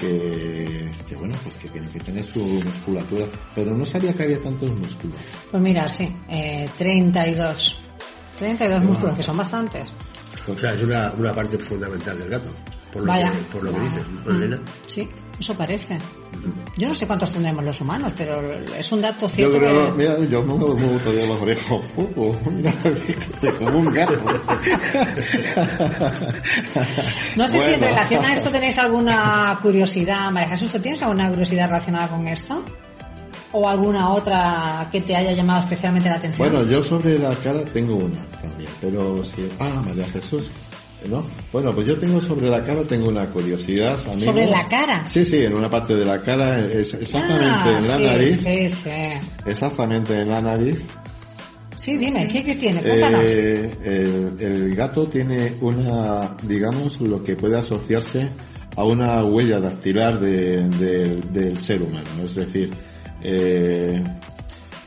que, 0.00 0.90
que 1.06 1.16
bueno, 1.16 1.34
pues 1.42 1.56
que 1.58 1.68
tienen 1.68 1.90
que 1.90 2.00
tener 2.00 2.24
su 2.24 2.40
musculatura, 2.40 3.26
pero 3.54 3.74
no 3.74 3.84
sabía 3.84 4.14
que 4.14 4.22
había 4.22 4.40
tantos 4.40 4.74
músculos. 4.74 5.18
Pues 5.50 5.62
mira, 5.62 5.88
sí, 5.88 6.08
eh, 6.28 6.68
32. 6.78 7.76
32 8.38 8.82
músculos, 8.82 9.16
que 9.16 9.22
son 9.22 9.36
bastantes. 9.36 9.86
O 10.48 10.58
sea, 10.58 10.72
es 10.74 10.82
una, 10.82 11.12
una 11.12 11.32
parte 11.32 11.58
fundamental 11.58 12.18
del 12.18 12.28
gato. 12.28 12.50
Por 12.92 13.02
lo, 13.02 13.12
Vaya. 13.12 13.30
que, 13.30 13.38
por 13.52 13.62
lo 13.62 13.72
que 13.72 13.80
dices, 13.80 14.04
¿no, 14.24 14.30
Elena? 14.30 14.62
Sí. 14.86 15.08
Eso 15.38 15.54
parece. 15.56 15.98
Yo 16.76 16.88
no 16.88 16.94
sé 16.94 17.06
cuántos 17.06 17.32
tendremos 17.32 17.64
los 17.64 17.80
humanos, 17.80 18.12
pero 18.16 18.40
es 18.76 18.92
un 18.92 19.00
dato 19.00 19.22
Yo 19.22 19.28
cierto. 19.28 19.58
creo, 19.58 19.84
que- 19.96 20.02
mira, 20.02 20.18
yo 20.30 20.42
me 20.42 20.54
muevo 20.54 20.98
todavía 21.00 21.26
mira, 22.50 22.72
como 23.58 23.78
un 23.78 23.92
gato. 23.92 24.14
No 27.36 27.48
sé 27.48 27.60
si 27.60 27.72
en 27.72 27.80
relación 27.80 28.24
a 28.24 28.32
esto 28.32 28.50
tenéis 28.50 28.78
alguna 28.78 29.58
curiosidad. 29.60 30.30
María 30.30 30.50
Jesús, 30.50 30.72
¿tú 30.72 30.78
tienes 30.78 31.02
alguna 31.02 31.28
curiosidad 31.28 31.66
relacionada 31.66 32.08
con 32.08 32.26
esto? 32.28 32.62
¿O 33.52 33.68
alguna 33.68 34.10
otra 34.10 34.88
que 34.90 35.00
te 35.00 35.14
haya 35.16 35.32
llamado 35.32 35.60
especialmente 35.60 36.08
la 36.08 36.16
atención? 36.16 36.48
Bueno, 36.48 36.64
yo 36.68 36.82
sobre 36.82 37.18
la 37.18 37.34
cara 37.36 37.60
tengo 37.64 37.96
una 37.96 38.24
también, 38.40 38.70
pero 38.80 39.22
sí. 39.24 39.48
Ah, 39.60 39.82
María 39.84 40.04
Jesús. 40.08 40.50
¿No? 41.10 41.24
Bueno, 41.52 41.70
pues 41.74 41.86
yo 41.86 41.98
tengo 41.98 42.20
sobre 42.20 42.48
la 42.48 42.62
cara, 42.62 42.82
tengo 42.82 43.08
una 43.08 43.28
curiosidad. 43.30 43.96
amigos. 44.10 44.24
¿Sobre 44.24 44.46
la 44.46 44.66
cara? 44.68 45.04
Sí, 45.04 45.24
sí, 45.24 45.44
en 45.44 45.54
una 45.54 45.68
parte 45.68 45.94
de 45.94 46.04
la 46.04 46.20
cara, 46.22 46.60
es 46.60 46.94
exactamente 46.94 47.44
Ah, 47.46 47.78
en 47.78 47.88
la 47.88 47.96
sí, 47.98 48.04
nariz. 48.04 48.40
Sí, 48.42 48.68
sí. 48.68 48.90
Exactamente 49.46 50.20
en 50.20 50.30
la 50.30 50.40
nariz. 50.40 50.82
Sí, 51.76 51.96
dime, 51.98 52.26
¿qué, 52.28 52.42
qué 52.42 52.54
tiene? 52.54 52.80
Cuéntanos. 52.80 53.20
Eh, 53.24 53.70
el, 53.84 54.34
el 54.40 54.74
gato 54.74 55.06
tiene 55.06 55.52
una, 55.60 56.34
digamos, 56.42 57.00
lo 57.02 57.22
que 57.22 57.36
puede 57.36 57.58
asociarse 57.58 58.28
a 58.76 58.84
una 58.84 59.22
huella 59.24 59.60
dactilar 59.60 60.18
de- 60.18 60.66
de- 60.68 61.20
del 61.30 61.58
ser 61.58 61.82
humano. 61.82 62.06
Es 62.24 62.34
decir, 62.36 62.70
eh, 63.22 64.02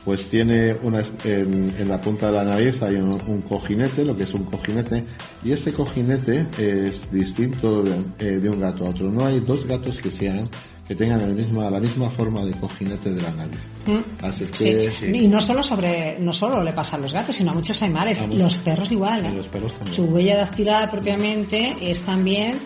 pues 0.08 0.24
tiene 0.30 0.74
una, 0.84 1.00
en, 1.24 1.74
en 1.78 1.86
la 1.86 2.00
punta 2.00 2.28
de 2.28 2.32
la 2.32 2.42
nariz 2.42 2.80
hay 2.82 2.94
un, 2.94 3.20
un 3.26 3.42
cojinete, 3.42 4.06
lo 4.06 4.16
que 4.16 4.22
es 4.22 4.32
un 4.32 4.44
cojinete, 4.44 5.04
y 5.44 5.52
ese 5.52 5.70
cojinete 5.70 6.46
es 6.56 7.12
distinto 7.12 7.82
de, 7.82 7.94
eh, 8.18 8.38
de 8.38 8.48
un 8.48 8.58
gato 8.58 8.86
a 8.86 8.88
otro. 8.88 9.10
No 9.10 9.26
hay 9.26 9.40
dos 9.40 9.66
gatos 9.66 9.98
que 9.98 10.10
sean 10.10 10.44
que 10.86 10.94
tengan 10.94 11.20
el 11.20 11.34
misma, 11.34 11.68
la 11.68 11.78
misma 11.78 12.08
forma 12.08 12.42
de 12.46 12.52
cojinete 12.52 13.10
de 13.12 13.20
la 13.20 13.30
nariz. 13.32 13.68
Mm. 13.86 14.24
Así 14.24 14.44
es 14.44 14.50
Sí. 14.54 14.64
que 14.64 15.18
Y 15.18 15.28
no 15.28 15.42
solo 15.42 15.62
sobre, 15.62 16.18
no 16.18 16.32
solo 16.32 16.64
le 16.64 16.72
pasa 16.72 16.96
a 16.96 17.00
los 17.00 17.12
gatos, 17.12 17.34
sino 17.34 17.50
a 17.50 17.54
muchos 17.54 17.82
animales. 17.82 18.22
A 18.22 18.26
muchos. 18.26 18.40
Los 18.40 18.56
perros 18.56 18.90
igual. 18.90 19.26
¿eh? 19.26 19.30
Los 19.30 19.48
perros. 19.48 19.76
Su 19.90 20.04
huella 20.04 20.38
dactilar 20.38 20.90
propiamente 20.90 21.76
es 21.82 22.00
también 22.00 22.58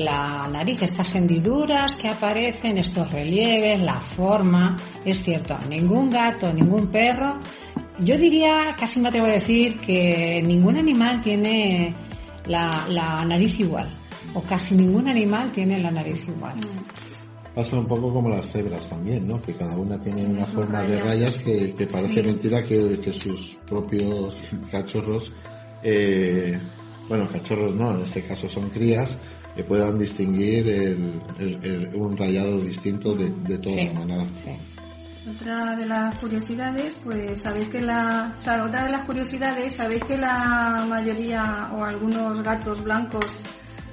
la 0.00 0.48
nariz, 0.50 0.82
estas 0.82 1.14
hendiduras 1.14 1.94
que 1.96 2.08
aparecen, 2.08 2.78
estos 2.78 3.10
relieves, 3.12 3.80
la 3.80 3.94
forma. 3.94 4.76
Es 5.04 5.22
cierto, 5.22 5.56
ningún 5.68 6.10
gato, 6.10 6.52
ningún 6.52 6.88
perro. 6.88 7.38
Yo 8.00 8.16
diría, 8.16 8.74
casi 8.78 8.98
me 9.00 9.08
atrevo 9.08 9.26
a 9.26 9.30
decir 9.32 9.78
que 9.78 10.42
ningún 10.44 10.78
animal 10.78 11.20
tiene 11.20 11.94
la, 12.46 12.86
la 12.88 13.24
nariz 13.24 13.60
igual. 13.60 13.94
O 14.34 14.42
casi 14.42 14.74
ningún 14.74 15.08
animal 15.08 15.50
tiene 15.52 15.78
la 15.80 15.90
nariz 15.90 16.26
igual. 16.28 16.54
Pasa 17.54 17.76
un 17.76 17.86
poco 17.86 18.12
como 18.12 18.28
las 18.30 18.46
cebras 18.50 18.88
también, 18.88 19.26
¿no? 19.26 19.40
Que 19.40 19.52
cada 19.54 19.76
una 19.76 20.00
tiene 20.00 20.24
una 20.24 20.46
forma 20.46 20.82
de 20.82 21.00
rayas. 21.00 21.04
rayas 21.04 21.36
que, 21.38 21.74
que 21.74 21.86
parece 21.86 22.22
Sí. 22.22 22.28
mentira 22.28 22.62
que, 22.64 22.98
que 23.00 23.12
sus 23.12 23.58
propios 23.66 24.36
cachorros, 24.70 25.32
eh, 25.82 26.58
bueno, 27.08 27.28
cachorros 27.28 27.74
no, 27.74 27.92
en 27.96 28.02
este 28.02 28.22
caso 28.22 28.48
son 28.48 28.70
crías, 28.70 29.18
que 29.60 29.64
puedan 29.64 29.98
distinguir 29.98 30.66
el, 30.68 31.20
el- 31.38 31.58
el- 31.64 31.94
un 31.94 32.16
rayado 32.16 32.58
distinto 32.60 33.14
de, 33.14 33.28
de 33.46 33.58
toda 33.58 33.76
Sí. 33.76 33.86
la 33.88 33.92
manada. 34.00 34.24
Sí. 34.42 34.50
Otra 35.38 35.76
de 35.76 35.86
las 35.86 36.14
curiosidades, 36.18 36.94
pues 37.04 37.40
sabéis 37.42 37.68
que 37.68 37.80
la, 37.82 38.34
o 38.36 38.40
sea, 38.40 38.64
otra 38.64 38.84
de 38.84 38.90
las 38.90 39.04
curiosidades, 39.04 39.74
sabéis 39.74 40.02
que 40.04 40.16
la 40.16 40.86
mayoría 40.88 41.44
o 41.76 41.84
algunos 41.84 42.42
gatos 42.42 42.82
blancos 42.82 43.26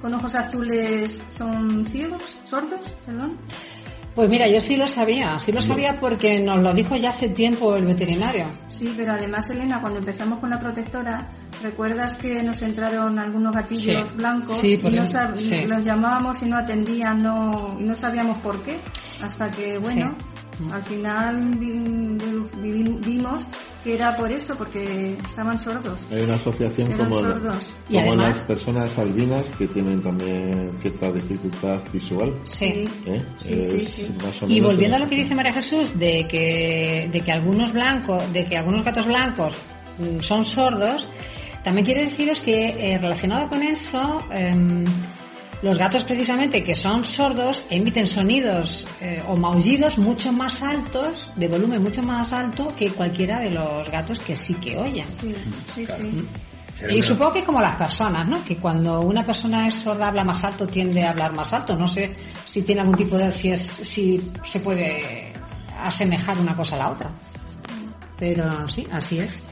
con 0.00 0.14
ojos 0.14 0.34
azules 0.34 1.22
son 1.36 1.86
ciegos, 1.86 2.22
sordos, 2.44 2.80
perdón. 3.04 3.36
Pues 4.14 4.28
mira, 4.30 4.48
yo 4.50 4.60
sí 4.62 4.76
lo 4.78 4.88
sabía, 4.88 5.38
sí 5.38 5.52
lo 5.52 5.60
sabía 5.60 6.00
porque 6.00 6.40
nos 6.40 6.60
lo 6.62 6.72
dijo 6.72 6.96
ya 6.96 7.10
hace 7.10 7.28
tiempo 7.28 7.76
el 7.76 7.84
veterinario. 7.84 8.46
Sí, 8.68 8.92
pero 8.96 9.12
además, 9.12 9.48
Elena, 9.50 9.80
cuando 9.82 9.98
empezamos 10.00 10.40
con 10.40 10.48
la 10.50 10.58
protectora, 10.58 11.28
¿recuerdas 11.62 12.14
que 12.14 12.42
nos 12.42 12.60
entraron 12.62 13.18
algunos 13.18 13.54
gatillos 13.54 14.06
Sí. 14.08 14.14
blancos 14.16 14.58
Sí, 14.58 14.78
y 14.82 14.90
no 14.90 15.04
sí. 15.36 15.66
los 15.66 15.84
llamábamos 15.84 16.42
y 16.42 16.46
no 16.46 16.56
atendían 16.58 17.22
no, 17.22 17.76
y 17.78 17.82
no 17.84 17.94
sabíamos 17.94 18.38
por 18.38 18.60
qué? 18.62 18.76
Hasta 19.22 19.50
que, 19.50 19.78
bueno, 19.78 20.14
al 20.72 20.82
final 20.84 21.50
vi- 21.56 22.18
vi- 22.62 22.98
vimos 23.04 23.42
que 23.84 23.94
era 23.94 24.16
por 24.16 24.30
eso, 24.32 24.56
porque 24.56 25.16
estaban 25.24 25.56
sordos. 25.58 26.00
Hay 26.12 26.22
una 26.22 26.34
asociación 26.34 26.90
Eran 26.92 27.08
como, 27.08 27.20
la- 27.22 27.28
sordos. 27.28 27.54
Y 27.88 27.94
como 27.94 28.06
además- 28.08 28.26
las 28.28 28.38
personas 28.38 28.98
albinas 28.98 29.48
que 29.56 29.66
tienen 29.68 30.00
también 30.00 30.70
cierta 30.82 31.12
dificultad 31.12 31.80
visual. 31.92 32.34
Sí. 32.44 32.88
¿eh? 33.06 33.24
Sí, 33.40 34.08
o 34.42 34.48
Y 34.48 34.60
volviendo 34.60 34.96
a 34.96 35.00
lo 35.00 35.08
que 35.08 35.16
dice 35.16 35.34
María 35.34 35.52
Jesús 35.52 35.96
de 35.98 36.26
que, 36.28 37.08
de 37.10 37.20
que 37.20 37.32
algunos 37.32 37.72
blancos, 37.72 38.32
de 38.32 38.44
que 38.44 38.56
algunos 38.58 38.82
gatos 38.84 39.06
blancos 39.06 39.56
mm, 39.98 40.20
son 40.22 40.44
sordos, 40.44 41.08
también 41.68 41.84
quiero 41.84 42.00
deciros 42.00 42.40
que 42.40 42.94
eh, 42.94 42.96
relacionado 42.96 43.46
con 43.46 43.62
eso, 43.62 44.24
em, 44.30 44.86
los 45.60 45.76
gatos 45.76 46.02
precisamente 46.02 46.64
que 46.64 46.74
son 46.74 47.04
sordos 47.04 47.62
emiten 47.68 48.06
sonidos 48.06 48.86
eh, 49.02 49.22
o 49.28 49.36
maullidos 49.36 49.98
mucho 49.98 50.32
más 50.32 50.62
altos, 50.62 51.30
de 51.36 51.46
volumen 51.46 51.82
mucho 51.82 52.02
más 52.02 52.32
alto 52.32 52.72
que 52.74 52.90
cualquiera 52.90 53.40
de 53.40 53.50
los 53.50 53.86
gatos 53.90 54.18
que 54.18 54.34
sí 54.34 54.54
que 54.54 54.78
oyen. 54.78 55.04
Sí, 55.20 55.34
sí, 55.74 55.84
sí. 55.84 56.26
Y 56.88 57.02
supongo 57.02 57.34
que 57.34 57.44
como 57.44 57.60
las 57.60 57.76
personas, 57.76 58.26
¿no? 58.26 58.42
Que 58.42 58.56
cuando 58.56 59.02
una 59.02 59.22
persona 59.22 59.66
es 59.66 59.74
sorda 59.74 60.08
habla 60.08 60.24
más 60.24 60.42
alto, 60.44 60.66
tiende 60.66 61.04
a 61.04 61.10
hablar 61.10 61.34
más 61.34 61.52
alto. 61.52 61.76
No 61.76 61.86
sé 61.86 62.14
si 62.46 62.62
tiene 62.62 62.80
algún 62.80 62.96
tipo 62.96 63.18
de, 63.18 63.30
si 63.30 63.50
es, 63.50 63.60
si 63.62 64.26
se 64.42 64.60
puede 64.60 65.34
asemejar 65.82 66.38
una 66.38 66.56
cosa 66.56 66.76
a 66.76 66.78
la 66.78 66.90
otra. 66.92 67.10
Pero 68.16 68.66
sí, 68.70 68.86
así 68.90 69.18
es. 69.18 69.47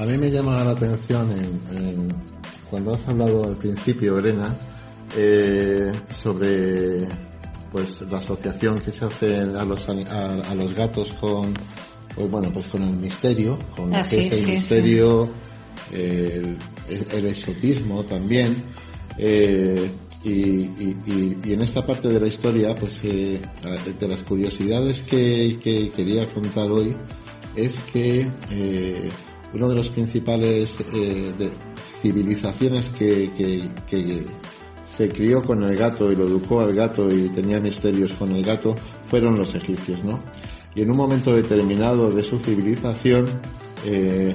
A 0.00 0.06
mí 0.06 0.16
me 0.16 0.30
llama 0.30 0.64
la 0.64 0.70
atención 0.70 1.30
en, 1.32 1.76
en- 1.76 2.08
cuando 2.70 2.94
has 2.94 3.06
hablado 3.06 3.44
al 3.44 3.56
principio, 3.56 4.16
Elena, 4.18 4.56
eh, 5.16 5.92
sobre 6.16 7.06
pues 7.72 8.00
la 8.10 8.18
asociación 8.18 8.80
que 8.80 8.90
se 8.90 9.04
hace 9.04 9.36
a 9.40 9.64
los 9.64 9.88
a, 9.88 9.92
a 10.50 10.54
los 10.54 10.74
gatos 10.74 11.12
con 11.20 11.52
pues 12.14 12.30
bueno 12.30 12.50
pues 12.52 12.66
con 12.66 12.82
el 12.82 12.96
misterio, 12.96 13.58
con 13.76 13.94
Ah, 13.94 14.02
sí, 14.02 14.20
es 14.20 14.32
el 14.32 14.38
sí, 14.46 14.50
misterio, 14.52 15.28
el, 15.92 16.56
el 17.12 17.26
exotismo 17.26 18.04
también. 18.04 18.62
eh, 19.18 19.90
y, 20.22 20.30
y- 20.30 20.96
y- 21.06 21.38
y 21.44 21.52
en 21.54 21.62
esta 21.62 21.84
parte 21.84 22.08
de 22.08 22.20
la 22.20 22.26
historia, 22.28 22.74
pues 22.74 22.98
eh, 23.02 23.40
de 23.98 24.08
las 24.08 24.18
curiosidades 24.20 25.02
que, 25.02 25.58
que 25.62 25.90
quería 25.90 26.26
contar 26.32 26.70
hoy 26.70 26.94
es 27.56 27.78
que 27.92 28.28
eh, 28.50 29.10
uno 29.52 29.68
de 29.68 29.74
los 29.74 29.90
principales 29.90 30.78
eh, 30.92 31.32
civilizaciones 32.02 32.90
que 32.90 33.30
se 35.00 35.08
crió 35.08 35.42
con 35.42 35.62
el 35.62 35.76
gato 35.76 36.10
y 36.10 36.16
lo 36.16 36.26
educó 36.26 36.60
al 36.60 36.74
gato 36.74 37.10
y 37.10 37.28
tenía 37.28 37.60
misterios 37.60 38.12
con 38.12 38.32
el 38.32 38.44
gato 38.44 38.76
fueron 39.06 39.38
los 39.38 39.54
egipcios, 39.54 40.04
¿no? 40.04 40.20
Y 40.74 40.82
en 40.82 40.90
un 40.90 40.96
momento 40.96 41.32
determinado 41.32 42.10
de 42.10 42.22
su 42.22 42.38
civilización 42.38 43.26
eh, 43.84 44.34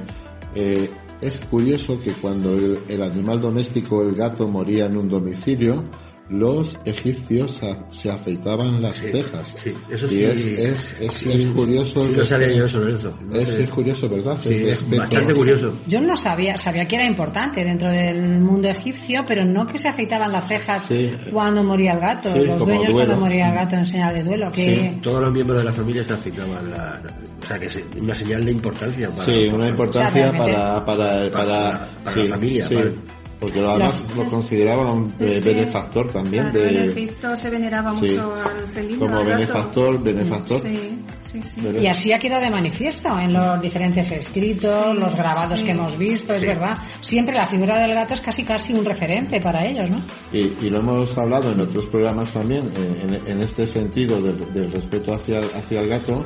eh, 0.55 0.89
es 1.21 1.39
curioso 1.51 1.99
que 1.99 2.13
cuando 2.13 2.53
el, 2.53 2.79
el 2.89 3.01
animal 3.03 3.41
doméstico, 3.41 4.01
el 4.01 4.15
gato, 4.15 4.47
moría 4.47 4.85
en 4.87 4.97
un 4.97 5.07
domicilio, 5.07 5.85
los 6.29 6.77
egipcios 6.85 7.61
se 7.91 8.09
afeitaban 8.09 8.81
las 8.81 8.97
Sí, 8.97 9.09
cejas. 9.09 9.53
sí, 9.61 9.73
eso 9.89 10.07
y 10.11 10.23
es, 10.23 10.43
es, 10.45 11.01
es, 11.01 11.13
Sí, 11.13 11.29
es 11.31 11.45
curioso. 11.51 12.03
sí, 12.03 12.13
no 12.15 12.23
sabía 12.23 12.51
yo 12.51 12.65
eso, 12.65 12.79
Lorenzo. 12.79 13.17
No 13.29 13.35
Es, 13.35 13.69
curioso, 13.69 14.09
¿verdad? 14.09 14.37
Sí, 14.41 14.55
es 14.67 14.89
bastante 14.89 15.33
curioso. 15.33 15.73
Yo 15.87 16.01
no 16.01 16.17
sabía, 16.17 16.57
sabía 16.57 16.87
que 16.87 16.95
era 16.95 17.05
importante 17.05 17.63
dentro 17.63 17.89
del 17.89 18.39
mundo 18.39 18.67
egipcio, 18.69 19.23
pero 19.27 19.45
no 19.45 19.67
que 19.67 19.77
se 19.77 19.87
afeitaban 19.87 20.31
las 20.31 20.47
cejas 20.47 20.83
Sí. 20.87 21.11
cuando 21.31 21.63
moría 21.63 21.93
el 21.93 21.99
gato, 21.99 22.33
Sí, 22.33 22.39
los 22.39 22.57
dueños 22.59 22.91
duelo. 22.91 22.93
cuando 22.93 23.15
moría 23.17 23.49
el 23.49 23.55
gato 23.55 23.75
en 23.75 23.85
señal 23.85 24.13
de 24.15 24.23
duelo. 24.23 24.51
Que 24.51 24.97
Todos 25.03 25.21
los 25.21 25.31
miembros 25.31 25.59
de 25.59 25.63
la 25.65 25.73
familia 25.73 26.03
se 26.03 26.13
afeitaban 26.13 26.71
la, 26.71 27.01
o 27.43 27.45
sea 27.45 27.59
que 27.59 27.67
es 27.67 27.79
una 27.99 28.15
señal 28.15 28.43
de 28.45 28.51
importancia 28.51 29.09
para, 29.09 29.23
Sí, 29.25 29.47
una 29.53 29.67
importancia 29.67 30.31
para, 30.31 30.83
para, 30.83 30.85
para, 30.85 31.29
Para- 31.31 31.87
para 32.03 32.15
sí, 32.15 32.23
la 32.27 32.35
familia, 32.35 32.67
sí. 32.67 32.73
para- 32.75 32.91
Porque 33.39 33.59
además 33.59 34.01
Los- 34.01 34.15
lo 34.15 34.25
consideraban 34.31 34.87
un 34.87 35.09
eh, 35.19 35.25
Es 35.35 35.43
benefactor 35.43 36.11
también 36.11 36.49
claro, 36.49 36.65
En 36.67 36.73
de, 36.75 36.91
Egipto 36.91 37.35
se 37.35 37.49
veneraba 37.49 37.93
Sí. 37.93 38.05
mucho 38.07 38.33
al 38.33 38.69
felino. 38.69 38.99
como 38.99 39.17
al 39.17 39.25
benefactor, 39.25 40.01
benefactor. 40.01 40.61
Sí, 40.61 41.41
sí, 41.43 41.61
Y 41.81 41.87
así 41.87 42.13
ha 42.13 42.17
quedado 42.19 42.41
de 42.43 42.49
manifiesto 42.49 43.09
en 43.19 43.33
los 43.33 43.61
diferentes 43.61 44.09
escritos, 44.11 44.93
Sí, 44.95 44.99
los 45.01 45.15
grabados 45.17 45.59
sí. 45.59 45.65
que 45.65 45.71
hemos 45.71 45.97
visto, 45.97 46.33
es 46.33 46.39
Sí. 46.39 46.47
verdad. 46.47 46.77
Siempre 47.01 47.35
la 47.35 47.45
figura 47.45 47.77
del 47.77 47.93
gato 47.93 48.13
es 48.13 48.21
casi 48.21 48.43
casi 48.45 48.73
un 48.73 48.85
referente 48.85 49.41
para 49.41 49.65
ellos, 49.65 49.89
¿no? 49.89 49.97
Y, 50.31 50.53
y 50.65 50.69
lo 50.69 50.79
hemos 50.79 51.17
hablado 51.17 51.51
en 51.51 51.59
otros 51.59 51.87
programas 51.87 52.31
también, 52.31 52.71
en, 52.77 53.13
en- 53.15 53.27
en 53.27 53.41
este 53.41 53.67
sentido 53.67 54.21
del, 54.21 54.53
del 54.53 54.71
respeto 54.71 55.13
hacia, 55.13 55.39
hacia 55.39 55.81
el 55.81 55.89
gato, 55.89 56.23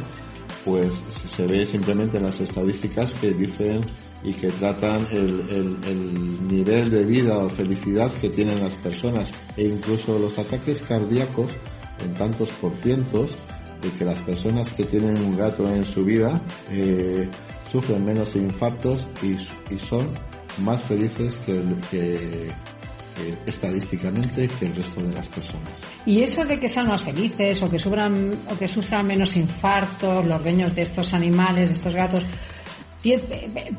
pues 0.63 0.94
se 1.10 1.48
ve 1.48 1.66
simplemente 1.66 2.18
en 2.18 2.25
las 2.25 2.39
estadísticas 2.39 3.13
que 3.16 3.32
dicen 3.32 3.82
y 4.24 4.34
que 4.34 4.50
tratan 4.50 5.08
el, 5.12 5.46
el- 5.50 5.78
el 5.86 6.48
nivel 6.48 6.90
de 6.92 7.06
vida 7.06 7.38
o 7.38 7.50
felicidad 7.50 8.12
que 8.20 8.30
tienen 8.30 8.60
las 8.60 8.74
personas 8.76 9.32
e 9.56 9.64
incluso 9.66 10.20
los 10.20 10.38
ataques 10.38 10.82
cardíacos 10.82 11.52
en 12.04 12.14
tantos 12.14 12.50
por 12.52 12.74
cientos 12.76 13.32
de 13.82 13.90
que 13.92 14.04
las 14.04 14.20
personas 14.22 14.74
que 14.74 14.84
tienen 14.84 15.18
un 15.22 15.38
gato 15.38 15.68
en 15.74 15.86
su 15.86 16.04
vida 16.04 16.42
eh, 16.72 17.30
sufren 17.72 18.04
menos 18.04 18.36
infartos 18.36 19.08
y, 19.22 19.32
y 19.74 19.78
son 19.78 20.08
más 20.62 20.82
felices 20.82 21.36
que, 21.36 21.62
que, 21.90 22.50
estadísticamente 23.46 24.48
que 24.48 24.66
el 24.68 24.76
resto 24.76 25.02
de 25.02 25.14
las 25.14 25.28
personas. 25.28 25.82
Y 26.06 26.22
eso 26.22 26.44
de 26.46 26.60
que 26.60 26.68
sean 26.68 26.88
más 26.88 27.04
felices 27.04 27.62
o 27.64 27.70
que 27.70 27.80
sufran 27.80 28.38
o 28.50 28.58
que 28.58 28.68
sufran 28.68 29.06
menos 29.08 29.36
infartos 29.36 30.26
los 30.26 30.42
dueños 30.42 30.74
de 30.76 30.82
estos 30.84 31.14
animales, 31.14 31.70
de 31.70 31.76
estos 31.76 31.96
gatos, 31.96 32.26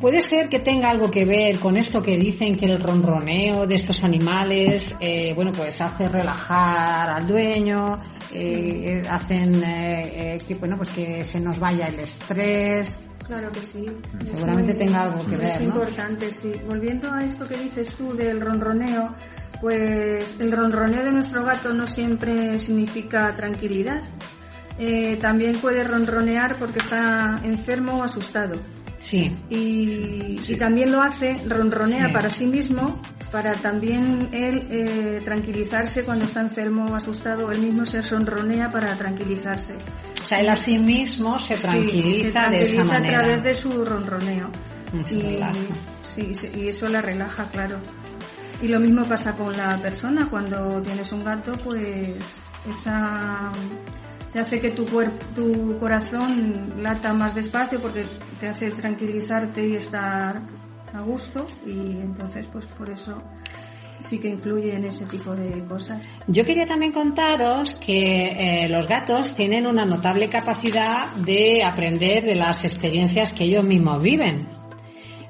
Puede 0.00 0.22
ser 0.22 0.48
que 0.48 0.60
tenga 0.60 0.88
algo 0.88 1.10
que 1.10 1.26
ver 1.26 1.58
con 1.58 1.76
esto 1.76 2.00
que 2.02 2.16
dicen 2.16 2.56
que 2.56 2.64
el 2.64 2.80
ronroneo 2.80 3.66
de 3.66 3.74
estos 3.74 4.02
animales, 4.02 4.96
eh, 4.98 5.34
bueno, 5.34 5.52
pues 5.52 5.78
hace 5.82 6.08
relajar 6.08 7.10
al 7.10 7.26
dueño, 7.26 8.00
eh, 8.32 9.02
hacen 9.10 9.62
eh, 9.62 10.42
que, 10.48 10.54
bueno, 10.54 10.78
pues 10.78 10.88
que 10.90 11.22
se 11.22 11.38
nos 11.38 11.58
vaya 11.58 11.86
el 11.86 12.00
estrés. 12.00 12.98
Claro 13.26 13.52
que 13.52 13.60
sí. 13.60 13.86
Seguramente 14.24 14.72
tenga 14.74 15.02
algo 15.02 15.22
que 15.26 15.36
ver. 15.36 15.56
Es 15.56 15.68
importante, 15.68 16.32
sí. 16.32 16.52
Volviendo 16.66 17.12
a 17.12 17.22
esto 17.22 17.46
que 17.46 17.56
dices 17.58 17.94
tú 17.94 18.14
del 18.14 18.40
ronroneo, 18.40 19.14
pues 19.60 20.36
el 20.40 20.50
ronroneo 20.50 21.04
de 21.04 21.12
nuestro 21.12 21.44
gato 21.44 21.74
no 21.74 21.86
siempre 21.86 22.58
significa 22.58 23.34
tranquilidad. 23.36 24.00
también 25.20 25.58
puede 25.58 25.84
ronronear 25.84 26.58
porque 26.58 26.78
está 26.78 27.38
enfermo 27.44 27.98
o 27.98 28.02
asustado. 28.02 28.54
Sí. 29.00 29.34
Y, 29.48 30.36
también 30.56 30.92
lo 30.92 31.00
hace, 31.00 31.34
ronronea 31.46 32.12
para 32.12 32.28
sí 32.28 32.46
mismo, 32.46 33.00
para 33.32 33.54
también 33.54 34.28
él 34.32 34.68
eh, 34.70 35.20
tranquilizarse 35.24 36.04
cuando 36.04 36.26
está 36.26 36.40
enfermo 36.42 36.84
o 36.84 36.94
asustado, 36.94 37.50
él 37.50 37.60
mismo 37.60 37.86
se 37.86 38.02
ronronea 38.02 38.70
para 38.70 38.94
tranquilizarse. 38.96 39.74
O 40.22 40.26
sea, 40.26 40.40
él 40.40 40.48
a 40.50 40.56
sí 40.56 40.78
mismo 40.78 41.38
se 41.38 41.56
tranquiliza, 41.56 42.48
de 42.48 42.62
esa 42.62 42.84
manera. 42.84 43.18
a 43.18 43.20
través 43.22 43.42
de 43.42 43.54
su 43.54 43.84
ronroneo. 43.84 44.50
Y, 44.92 45.38
sí, 46.04 46.32
y 46.56 46.68
eso 46.68 46.86
la 46.88 47.00
relaja, 47.00 47.44
claro. 47.44 47.78
Y 48.60 48.68
lo 48.68 48.78
mismo 48.80 49.04
pasa 49.06 49.32
con 49.32 49.56
la 49.56 49.78
persona, 49.78 50.28
cuando 50.28 50.82
tienes 50.82 51.10
un 51.12 51.24
gato, 51.24 51.52
pues 51.64 52.16
esa 52.68 53.50
te 54.32 54.40
hace 54.40 54.60
que 54.60 54.70
tu, 54.70 54.84
tu 55.34 55.78
corazón 55.78 56.82
lata 56.82 57.12
más 57.12 57.34
despacio 57.34 57.80
porque 57.80 58.04
te 58.38 58.48
hace 58.48 58.70
tranquilizarte 58.70 59.66
y 59.66 59.76
estar 59.76 60.40
a 60.92 61.00
gusto 61.00 61.46
y 61.66 61.70
entonces 61.70 62.46
pues 62.50 62.66
por 62.66 62.90
eso 62.90 63.22
sí 64.04 64.18
que 64.18 64.28
influye 64.28 64.74
en 64.74 64.84
ese 64.84 65.04
tipo 65.04 65.34
de 65.34 65.64
cosas. 65.64 66.02
Yo 66.26 66.44
quería 66.44 66.66
también 66.66 66.92
contaros 66.92 67.74
que 67.74 68.64
eh, 68.64 68.68
los 68.68 68.88
gatos 68.88 69.34
tienen 69.34 69.66
una 69.66 69.84
notable 69.84 70.28
capacidad 70.28 71.10
de 71.16 71.60
aprender 71.64 72.24
de 72.24 72.34
las 72.34 72.64
experiencias 72.64 73.32
que 73.32 73.44
ellos 73.44 73.64
mismos 73.64 74.02
viven. 74.02 74.59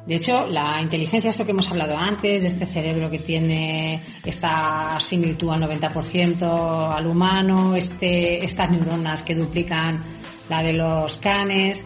De 0.06 0.16
hecho, 0.16 0.46
la 0.48 0.80
inteligencia, 0.80 1.30
esto 1.30 1.44
que 1.44 1.52
hemos 1.52 1.70
hablado 1.70 1.96
antes, 1.96 2.42
de 2.42 2.48
este 2.48 2.66
cerebro 2.66 3.10
que 3.10 3.18
tiene 3.18 4.00
esta 4.24 4.98
similitud 4.98 5.50
al 5.50 5.62
90% 5.62 6.92
al 6.92 7.06
humano, 7.06 7.76
este, 7.76 8.42
estas 8.44 8.70
neuronas 8.70 9.22
que 9.22 9.34
duplican 9.34 10.02
la 10.48 10.62
de 10.62 10.72
los 10.72 11.18
canes, 11.18 11.84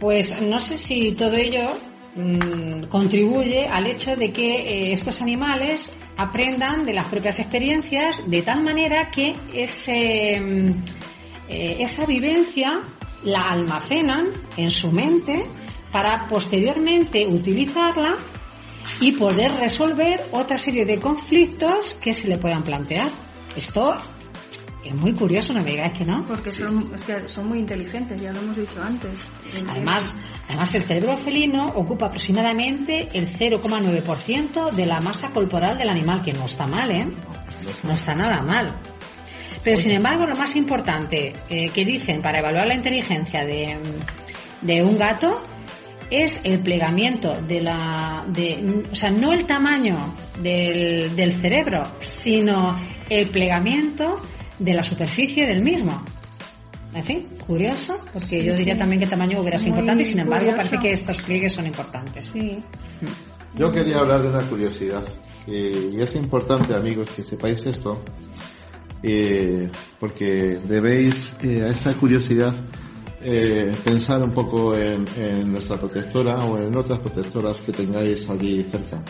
pues 0.00 0.40
no 0.40 0.58
sé 0.58 0.76
si 0.76 1.12
todo 1.12 1.36
ello 1.36 1.76
mm, 2.16 2.84
contribuye 2.88 3.68
al 3.68 3.86
hecho 3.86 4.16
de 4.16 4.32
que 4.32 4.56
eh, 4.56 4.92
estos 4.92 5.22
animales 5.22 5.92
aprendan 6.16 6.84
de 6.84 6.92
las 6.92 7.06
propias 7.06 7.38
experiencias 7.40 8.22
de 8.26 8.42
tal 8.42 8.62
manera 8.62 9.10
que 9.10 9.36
ese, 9.54 10.40
mm, 10.40 10.70
eh, 11.48 11.76
esa 11.78 12.06
vivencia 12.06 12.80
la 13.22 13.50
almacenan 13.50 14.28
en 14.56 14.70
su 14.70 14.90
mente 14.92 15.44
para 15.94 16.26
posteriormente 16.26 17.24
utilizarla 17.24 18.16
y 19.00 19.12
poder 19.12 19.52
resolver 19.52 20.26
otra 20.32 20.58
serie 20.58 20.84
de 20.84 20.98
conflictos 20.98 21.94
que 21.94 22.12
se 22.12 22.26
le 22.26 22.36
puedan 22.36 22.64
plantear. 22.64 23.08
Esto 23.54 23.94
es 24.84 24.92
muy 24.92 25.12
curioso, 25.12 25.52
no 25.52 25.62
me 25.62 25.70
digáis 25.70 25.92
que 25.92 26.04
no. 26.04 26.24
Porque 26.26 26.52
son, 26.52 26.92
es 26.92 27.02
que 27.02 27.28
son 27.28 27.46
muy 27.46 27.60
inteligentes, 27.60 28.20
ya 28.20 28.32
lo 28.32 28.40
hemos 28.40 28.56
dicho 28.56 28.82
antes. 28.82 29.20
Además, 29.68 30.16
además 30.48 30.74
el 30.74 30.82
cerebro 30.82 31.16
felino 31.16 31.68
ocupa 31.76 32.06
aproximadamente 32.06 33.10
el 33.12 33.28
0,9% 33.28 34.72
de 34.72 34.86
la 34.86 34.98
masa 34.98 35.30
corporal 35.30 35.78
del 35.78 35.90
animal, 35.90 36.24
que 36.24 36.32
no 36.32 36.46
está 36.46 36.66
mal, 36.66 36.90
¿eh? 36.90 37.06
No 37.84 37.92
está 37.92 38.16
nada 38.16 38.42
mal. 38.42 38.74
Pero 39.62 39.78
sin 39.78 39.92
embargo, 39.92 40.26
lo 40.26 40.34
más 40.34 40.56
importante 40.56 41.32
eh, 41.48 41.68
que 41.68 41.84
dicen 41.84 42.20
para 42.20 42.40
evaluar 42.40 42.66
la 42.66 42.74
inteligencia 42.74 43.44
de, 43.44 43.78
de 44.60 44.82
un 44.82 44.98
gato 44.98 45.40
es 46.10 46.40
el 46.44 46.60
plegamiento 46.60 47.40
de 47.42 47.62
la, 47.62 48.24
de, 48.28 48.82
o 48.90 48.94
sea, 48.94 49.10
no 49.10 49.32
el 49.32 49.44
tamaño 49.46 50.14
del, 50.40 51.14
del 51.14 51.32
cerebro, 51.32 51.92
sino 52.00 52.76
el 53.08 53.28
plegamiento 53.28 54.20
de 54.58 54.74
la 54.74 54.82
superficie 54.82 55.46
del 55.46 55.62
mismo. 55.62 56.04
En 56.94 57.02
fin, 57.02 57.26
curioso, 57.44 57.98
porque 58.12 58.44
yo 58.44 58.54
diría 58.54 58.76
también 58.76 59.00
que 59.00 59.04
el 59.04 59.10
tamaño 59.10 59.40
hubiera 59.40 59.58
sido 59.58 59.70
importante 59.70 60.02
y 60.02 60.06
sin 60.06 60.20
embargo 60.20 60.52
parece 60.54 60.78
que 60.78 60.92
estos 60.92 61.20
pliegues 61.22 61.52
son 61.52 61.66
importantes. 61.66 62.30
Sí. 62.32 62.62
Yo 63.56 63.72
quería 63.72 63.98
hablar 63.98 64.22
de 64.22 64.28
una 64.28 64.42
curiosidad 64.48 65.02
y 65.46 66.00
es 66.00 66.14
importante 66.14 66.74
amigos 66.74 67.10
que 67.10 67.22
sepáis 67.22 67.66
esto 67.66 68.02
eh, 69.02 69.68
porque 70.00 70.58
debéis 70.66 71.34
eh, 71.42 71.62
a 71.62 71.68
esa 71.68 71.92
curiosidad 71.94 72.54
eh, 73.26 73.74
pensar 73.82 74.22
un 74.22 74.32
poco 74.32 74.76
en, 74.76 75.06
nuestra 75.50 75.78
protectora 75.78 76.44
o 76.44 76.58
en 76.58 76.76
otras 76.76 76.98
protectoras 76.98 77.60
que 77.60 77.72
tengáis 77.72 78.28
allí 78.28 78.62
cerca. 78.64 79.02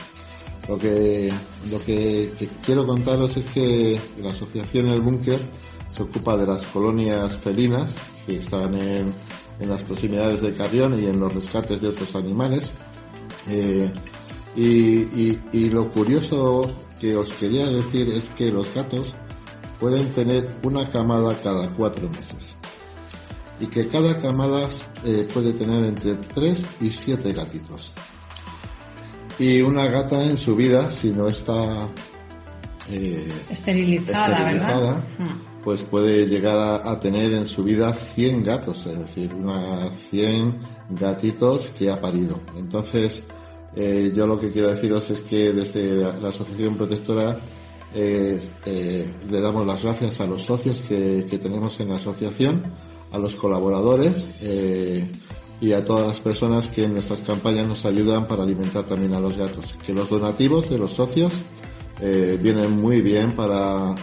Lo 0.68 0.78
que, 0.78 1.32
lo 1.70 1.82
que, 1.82 2.32
quiero 2.64 2.86
contaros 2.86 3.36
es 3.36 3.46
que 3.48 4.00
la 4.22 4.30
asociación 4.30 4.88
El 4.88 5.02
Búnker 5.02 5.40
se 5.90 6.02
ocupa 6.02 6.36
de 6.36 6.46
las 6.46 6.64
colonias 6.66 7.36
felinas 7.36 7.94
que 8.24 8.36
están 8.36 8.74
en, 8.76 9.12
las 9.60 9.82
proximidades 9.82 10.42
de 10.42 10.54
Carrión 10.54 11.00
y 11.00 11.06
en 11.06 11.18
los 11.18 11.32
rescates 11.34 11.80
de 11.80 11.88
otros 11.88 12.14
animales. 12.14 12.72
Eh, 13.48 13.92
y 14.56 15.68
lo 15.70 15.90
curioso 15.90 16.70
que 17.00 17.16
os 17.16 17.32
quería 17.32 17.66
decir 17.66 18.08
es 18.10 18.28
que 18.30 18.52
los 18.52 18.72
gatos 18.72 19.14
pueden 19.80 20.12
tener 20.12 20.54
una 20.62 20.88
camada 20.88 21.36
cada 21.42 21.68
cuatro 21.70 22.08
meses 22.08 22.43
y 23.60 23.66
que 23.66 23.86
cada 23.86 24.18
camada 24.18 24.68
eh, 25.04 25.28
puede 25.32 25.52
tener 25.52 25.84
entre 25.84 26.14
3 26.14 26.64
y 26.80 26.90
7 26.90 27.32
gatitos. 27.32 27.90
Y 29.38 29.60
una 29.62 29.86
gata 29.86 30.24
en 30.24 30.36
su 30.36 30.54
vida, 30.54 30.90
si 30.90 31.10
no 31.10 31.28
está 31.28 31.88
eh, 32.90 33.32
esterilizada, 33.50 35.04
hmm. 35.18 35.62
pues 35.62 35.82
puede 35.82 36.26
llegar 36.26 36.82
a, 36.84 36.98
tener 37.00 37.32
en 37.32 37.46
su 37.46 37.64
vida 37.64 37.92
100 37.92 38.44
gatos, 38.44 38.86
es 38.86 38.98
decir, 38.98 39.32
una 39.34 39.90
100 39.90 40.60
gatitos 40.90 41.70
que 41.76 41.90
ha 41.90 42.00
parido. 42.00 42.40
Entonces, 42.56 43.22
eh, 43.74 44.12
yo 44.14 44.26
lo 44.26 44.38
que 44.38 44.50
quiero 44.52 44.70
deciros 44.70 45.10
es 45.10 45.20
que 45.20 45.52
desde 45.52 45.96
la, 45.96 46.28
Asociación 46.28 46.76
Protectora 46.76 47.40
le 47.94 49.40
damos 49.40 49.64
las 49.64 49.82
gracias 49.84 50.18
a 50.18 50.26
los 50.26 50.42
socios 50.42 50.80
que, 50.88 51.24
que 51.30 51.38
tenemos 51.38 51.78
en 51.78 51.90
la 51.90 51.94
asociación 51.94 52.60
a 53.14 53.18
los 53.18 53.36
colaboradores 53.36 54.24
eh, 54.40 55.06
y 55.60 55.72
a 55.72 55.84
todas 55.84 56.08
las 56.08 56.20
personas 56.20 56.66
que 56.66 56.84
en 56.84 56.94
nuestras 56.94 57.22
campañas 57.22 57.66
nos 57.66 57.86
ayudan 57.86 58.26
para 58.26 58.42
alimentar 58.42 58.84
también 58.84 59.14
a 59.14 59.20
los 59.20 59.36
gatos. 59.36 59.74
Que 59.86 59.92
los 59.92 60.10
donativos 60.10 60.68
de 60.68 60.78
los 60.78 60.92
socios 60.92 61.32
eh, 62.00 62.36
vienen 62.42 62.80
muy 62.80 63.00
bien 63.00 63.32
para 63.32 63.94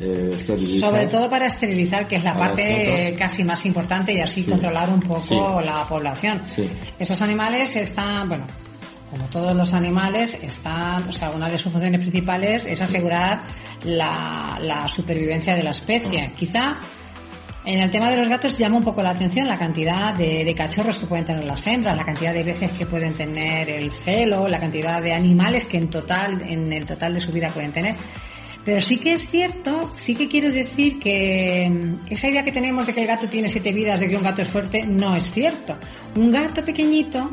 eh, 0.00 0.32
esterilizar. 0.34 0.90
Sobre 0.90 1.06
todo 1.06 1.30
para 1.30 1.46
esterilizar, 1.46 2.08
que 2.08 2.16
es 2.16 2.24
la 2.24 2.36
parte 2.36 3.14
casi 3.16 3.44
más 3.44 3.64
importante 3.66 4.12
y 4.12 4.20
así 4.20 4.44
controlar 4.44 4.90
un 4.90 5.00
poco 5.00 5.60
la 5.60 5.86
población. 5.88 6.42
Estos 6.98 7.22
animales 7.22 7.76
están, 7.76 8.28
bueno, 8.28 8.46
como 9.10 9.26
todos 9.26 9.54
los 9.54 9.72
animales, 9.72 10.36
están, 10.42 11.08
o 11.08 11.12
sea, 11.12 11.30
una 11.30 11.48
de 11.48 11.56
sus 11.56 11.72
funciones 11.72 12.00
principales 12.00 12.66
es 12.66 12.80
asegurar 12.82 13.44
la, 13.84 14.58
la 14.60 14.88
supervivencia 14.88 15.54
de 15.54 15.62
la 15.62 15.70
especie. 15.70 16.32
Quizá 16.36 16.78
en 17.66 17.80
el 17.80 17.90
tema 17.90 18.10
de 18.10 18.16
los 18.16 18.28
gatos 18.28 18.56
llama 18.56 18.76
un 18.76 18.84
poco 18.84 19.02
la 19.02 19.10
atención 19.10 19.48
la 19.48 19.58
cantidad 19.58 20.14
de, 20.14 20.54
cachorros 20.56 20.98
que 20.98 21.06
pueden 21.06 21.24
tener 21.24 21.44
las 21.44 21.66
hembras, 21.66 21.96
la 21.96 22.04
cantidad 22.04 22.32
de 22.32 22.44
veces 22.44 22.70
que 22.70 22.86
pueden 22.86 23.12
tener 23.12 23.68
el 23.68 23.90
celo, 23.90 24.46
la 24.46 24.60
cantidad 24.60 25.02
de 25.02 25.12
animales 25.12 25.64
que 25.64 25.78
en 25.78 25.90
total, 25.90 26.42
en 26.48 26.72
el 26.72 26.86
total 26.86 27.14
de 27.14 27.20
su 27.20 27.32
vida 27.32 27.48
pueden 27.48 27.72
tener. 27.72 27.96
Pero 28.64 28.80
sí 28.80 28.98
que 28.98 29.14
es 29.14 29.28
cierto, 29.28 29.92
sí 29.96 30.14
que 30.14 30.28
quiero 30.28 30.50
decir 30.50 30.98
que 31.00 31.96
esa 32.08 32.28
idea 32.28 32.44
que 32.44 32.52
tenemos 32.52 32.86
de 32.86 32.94
que 32.94 33.00
el 33.00 33.06
gato 33.06 33.28
tiene 33.28 33.48
siete 33.48 33.72
vidas, 33.72 33.98
de 33.98 34.08
que 34.08 34.16
un 34.16 34.22
gato 34.22 34.42
es 34.42 34.48
fuerte, 34.48 34.84
no 34.86 35.16
es 35.16 35.30
cierto. 35.30 35.76
Un 36.14 36.30
gato 36.30 36.64
pequeñito 36.64 37.30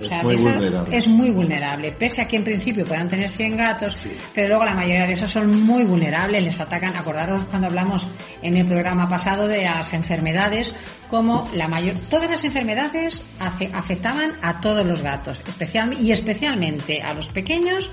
Es 0.00 0.22
muy 0.22 0.36
vulnerable. 0.36 0.96
Es 0.96 1.08
muy 1.08 1.30
vulnerable. 1.30 1.92
Pese 1.92 2.22
a 2.22 2.28
que 2.28 2.36
en 2.36 2.44
principio 2.44 2.86
puedan 2.86 3.08
tener 3.08 3.28
100 3.28 3.56
gatos, 3.56 4.06
pero 4.34 4.48
luego 4.48 4.64
la 4.64 4.74
mayoría 4.74 5.06
de 5.06 5.12
esos 5.12 5.30
son 5.30 5.62
muy 5.62 5.84
vulnerables, 5.84 6.42
les 6.42 6.60
atacan. 6.60 6.96
Acordaros 6.96 7.44
cuando 7.44 7.68
hablamos 7.68 8.06
en 8.42 8.56
el 8.56 8.64
programa 8.64 9.08
pasado 9.08 9.46
de 9.46 9.64
las 9.64 9.92
enfermedades, 9.92 10.72
como 11.08 11.48
la 11.54 11.68
mayor, 11.68 11.96
todas 12.08 12.30
las 12.30 12.44
enfermedades 12.44 13.22
afectaban 13.38 14.32
a 14.42 14.60
todos 14.60 14.86
los 14.86 15.02
gatos, 15.02 15.42
especial, 15.46 15.92
y 16.00 16.12
especialmente 16.12 17.02
a 17.02 17.12
los 17.14 17.28
pequeños, 17.28 17.90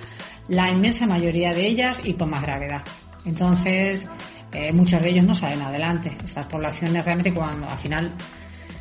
la 0.48 0.70
inmensa 0.70 1.08
mayoría 1.08 1.54
de 1.54 1.68
ellas 1.68 2.02
y 2.04 2.14
por 2.14 2.30
más 2.30 2.42
gravedad. 2.42 2.84
Entonces, 3.26 4.08
eh, 4.54 4.72
muchos 4.72 5.02
de 5.02 5.10
ellos 5.10 5.26
no 5.26 5.36
salen 5.36 5.62
adelante. 5.62 6.16
Estas 6.24 6.46
poblaciones 6.46 7.04
realmente 7.04 7.34
cuando 7.34 7.68
al 7.68 7.78
final 7.78 8.12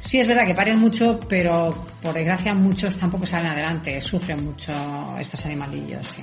Sí, 0.07 0.21
es 0.21 0.29
verdad 0.29 0.47
que 0.47 0.55
paren 0.55 0.79
mucho, 0.79 1.19
pero 1.29 1.69
por 2.01 2.15
desgracia 2.15 2.55
muchos 2.55 2.97
tampoco 2.97 3.27
salen 3.27 3.49
adelante, 3.49 4.01
sufren 4.01 4.45
mucho 4.45 4.73
estos 5.19 5.45
animalillos. 5.47 6.15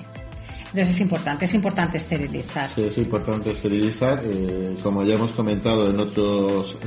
Entonces 0.68 0.96
es 0.96 1.02
importante, 1.02 1.46
es 1.46 1.54
importante 1.54 1.98
esterilizar. 1.98 2.70
Sí, 2.70 2.84
es 2.84 2.98
importante 2.98 3.52
esterilizar. 3.52 4.22
Eh, 4.24 4.76
como 4.82 5.04
ya 5.04 5.16
hemos 5.16 5.32
comentado 5.32 5.90
en 5.90 6.00
otros 6.00 6.78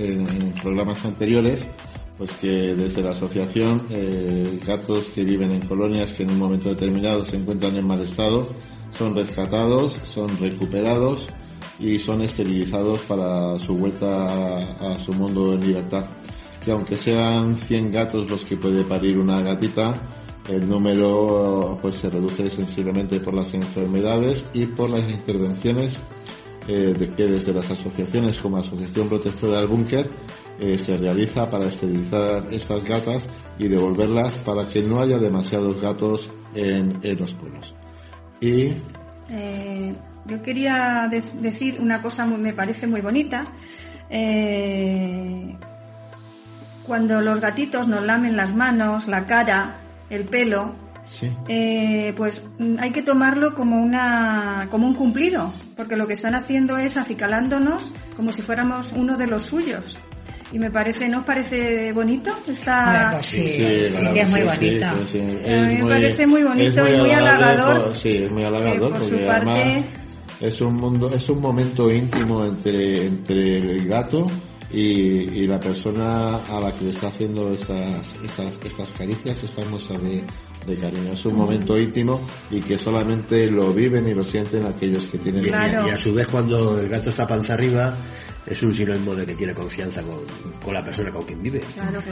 programas 0.62 1.04
anteriores, 1.04 1.66
pues 2.16 2.32
que 2.32 2.74
desde 2.74 3.02
la 3.02 3.10
asociación 3.10 3.86
eh, 3.90 4.58
gatos 4.66 5.08
que 5.14 5.22
viven 5.22 5.52
en 5.52 5.60
colonias 5.60 6.14
que 6.14 6.22
en 6.22 6.30
un 6.30 6.38
momento 6.38 6.70
determinado 6.70 7.22
se 7.22 7.36
encuentran 7.36 7.76
en 7.76 7.86
mal 7.86 8.00
estado 8.00 8.48
son 8.90 9.14
rescatados, 9.14 9.98
son 10.04 10.38
recuperados 10.38 11.28
y 11.78 11.98
son 11.98 12.22
esterilizados 12.22 13.02
para 13.02 13.58
su 13.58 13.76
vuelta 13.76 14.58
a 14.80 14.98
su 14.98 15.12
mundo 15.12 15.52
en 15.52 15.66
libertad 15.66 16.06
que 16.66 16.72
aunque 16.72 16.98
sean 16.98 17.56
100 17.56 17.92
gatos 17.92 18.28
los 18.28 18.44
que 18.44 18.56
puede 18.56 18.82
parir 18.82 19.18
una 19.18 19.40
gatita, 19.40 19.94
el 20.48 20.68
número 20.68 21.78
pues 21.80 21.94
se 21.94 22.10
reduce 22.10 22.50
sensiblemente 22.50 23.20
por 23.20 23.34
las 23.34 23.54
enfermedades 23.54 24.44
y 24.52 24.66
por 24.66 24.90
las 24.90 25.08
intervenciones 25.08 26.00
eh, 26.66 26.92
de 26.98 27.10
que 27.10 27.28
desde 27.28 27.54
las 27.54 27.70
asociaciones 27.70 28.40
como 28.40 28.56
Asociación 28.56 29.08
Protectora 29.08 29.60
del 29.60 29.68
Búnker 29.68 30.10
eh, 30.58 30.76
se 30.76 30.96
realiza 30.96 31.48
para 31.48 31.66
esterilizar 31.66 32.48
estas 32.50 32.82
gatas 32.84 33.28
y 33.60 33.68
devolverlas 33.68 34.36
para 34.38 34.68
que 34.68 34.82
no 34.82 35.00
haya 35.00 35.18
demasiados 35.18 35.80
gatos 35.80 36.28
en, 36.52 36.98
los 37.16 37.32
pueblos. 37.34 37.76
Y 38.40 38.72
eh, 39.30 39.94
yo 40.24 40.42
quería 40.42 41.08
decir 41.40 41.76
una 41.80 42.02
cosa 42.02 42.26
me 42.26 42.52
parece 42.52 42.88
muy 42.88 43.02
bonita. 43.02 43.52
Cuando 46.86 47.20
los 47.20 47.40
gatitos 47.40 47.88
nos 47.88 48.04
lamen 48.04 48.36
las 48.36 48.54
manos, 48.54 49.08
la 49.08 49.26
cara, 49.26 49.80
el 50.08 50.24
pelo, 50.24 50.74
eh, 51.48 52.12
pues 52.16 52.44
mm, 52.58 52.76
hay 52.80 52.90
que 52.90 53.02
tomarlo 53.02 53.54
como 53.54 53.80
una 53.80 54.66
como 54.70 54.86
un 54.86 54.94
cumplido, 54.94 55.52
porque 55.76 55.96
lo 55.96 56.06
que 56.06 56.14
están 56.14 56.34
haciendo 56.34 56.78
es 56.78 56.96
acicalándonos 56.96 57.92
como 58.16 58.32
si 58.32 58.42
fuéramos 58.42 58.88
uno 58.94 59.16
de 59.16 59.26
los 59.26 59.42
suyos. 59.42 59.96
Y 60.52 60.60
me 60.60 60.70
parece, 60.70 61.08
¿no 61.08 61.18
os 61.18 61.24
parece 61.24 61.92
bonito? 61.92 62.32
Está... 62.46 63.20
Sí, 63.20 63.42
sí, 63.48 63.64
es 63.64 64.30
muy 64.30 64.42
bonito. 64.42 64.86
a 64.86 65.62
mí 65.62 65.74
me 65.82 65.86
parece 65.86 66.26
muy 66.26 66.42
bonito 66.44 66.88
y 66.88 67.00
muy 67.00 67.10
halagador. 67.10 67.94
sí, 67.94 68.24
es 68.24 68.30
muy 68.30 68.44
halagador 68.44 68.92
porque 68.96 69.28
además 69.28 69.84
es 70.40 70.60
un 70.60 70.76
mundo, 70.76 71.10
es 71.12 71.28
un 71.28 71.40
momento 71.40 71.90
íntimo 71.90 72.44
entre, 72.44 73.06
entre 73.06 73.58
el 73.58 73.88
gato 73.88 74.28
y, 74.72 75.46
la 75.46 75.60
persona 75.60 76.36
a 76.36 76.60
la 76.60 76.72
que 76.72 76.84
le 76.84 76.90
está 76.90 77.08
haciendo 77.08 77.52
estas, 77.52 78.16
estas, 78.24 78.58
estas 78.64 78.92
caricias, 78.92 79.44
estas 79.44 79.68
muestras 79.68 80.02
de, 80.02 80.24
de 80.66 80.76
cariño. 80.76 81.12
Es 81.12 81.24
un 81.24 81.36
momento 81.36 81.78
íntimo 81.78 82.20
y 82.50 82.60
que 82.60 82.76
solamente 82.76 83.50
lo 83.50 83.72
viven 83.72 84.08
y 84.08 84.14
lo 84.14 84.24
sienten 84.24 84.66
aquellos 84.66 85.04
que 85.04 85.18
tienen 85.18 85.44
y, 85.44 85.48
y, 85.48 85.90
a 85.90 85.96
su 85.96 86.12
vez 86.12 86.26
cuando 86.26 86.80
el 86.80 86.88
gato 86.88 87.10
está 87.10 87.26
panza 87.26 87.54
arriba 87.54 87.96
es 88.46 88.62
un 88.62 88.72
sinónimo 88.72 89.14
de 89.14 89.26
que 89.26 89.34
tiene 89.34 89.52
confianza 89.52 90.02
con, 90.02 90.20
con 90.62 90.72
la 90.72 90.84
persona 90.84 91.10
con 91.10 91.24
quien 91.24 91.42
vive, 91.42 91.60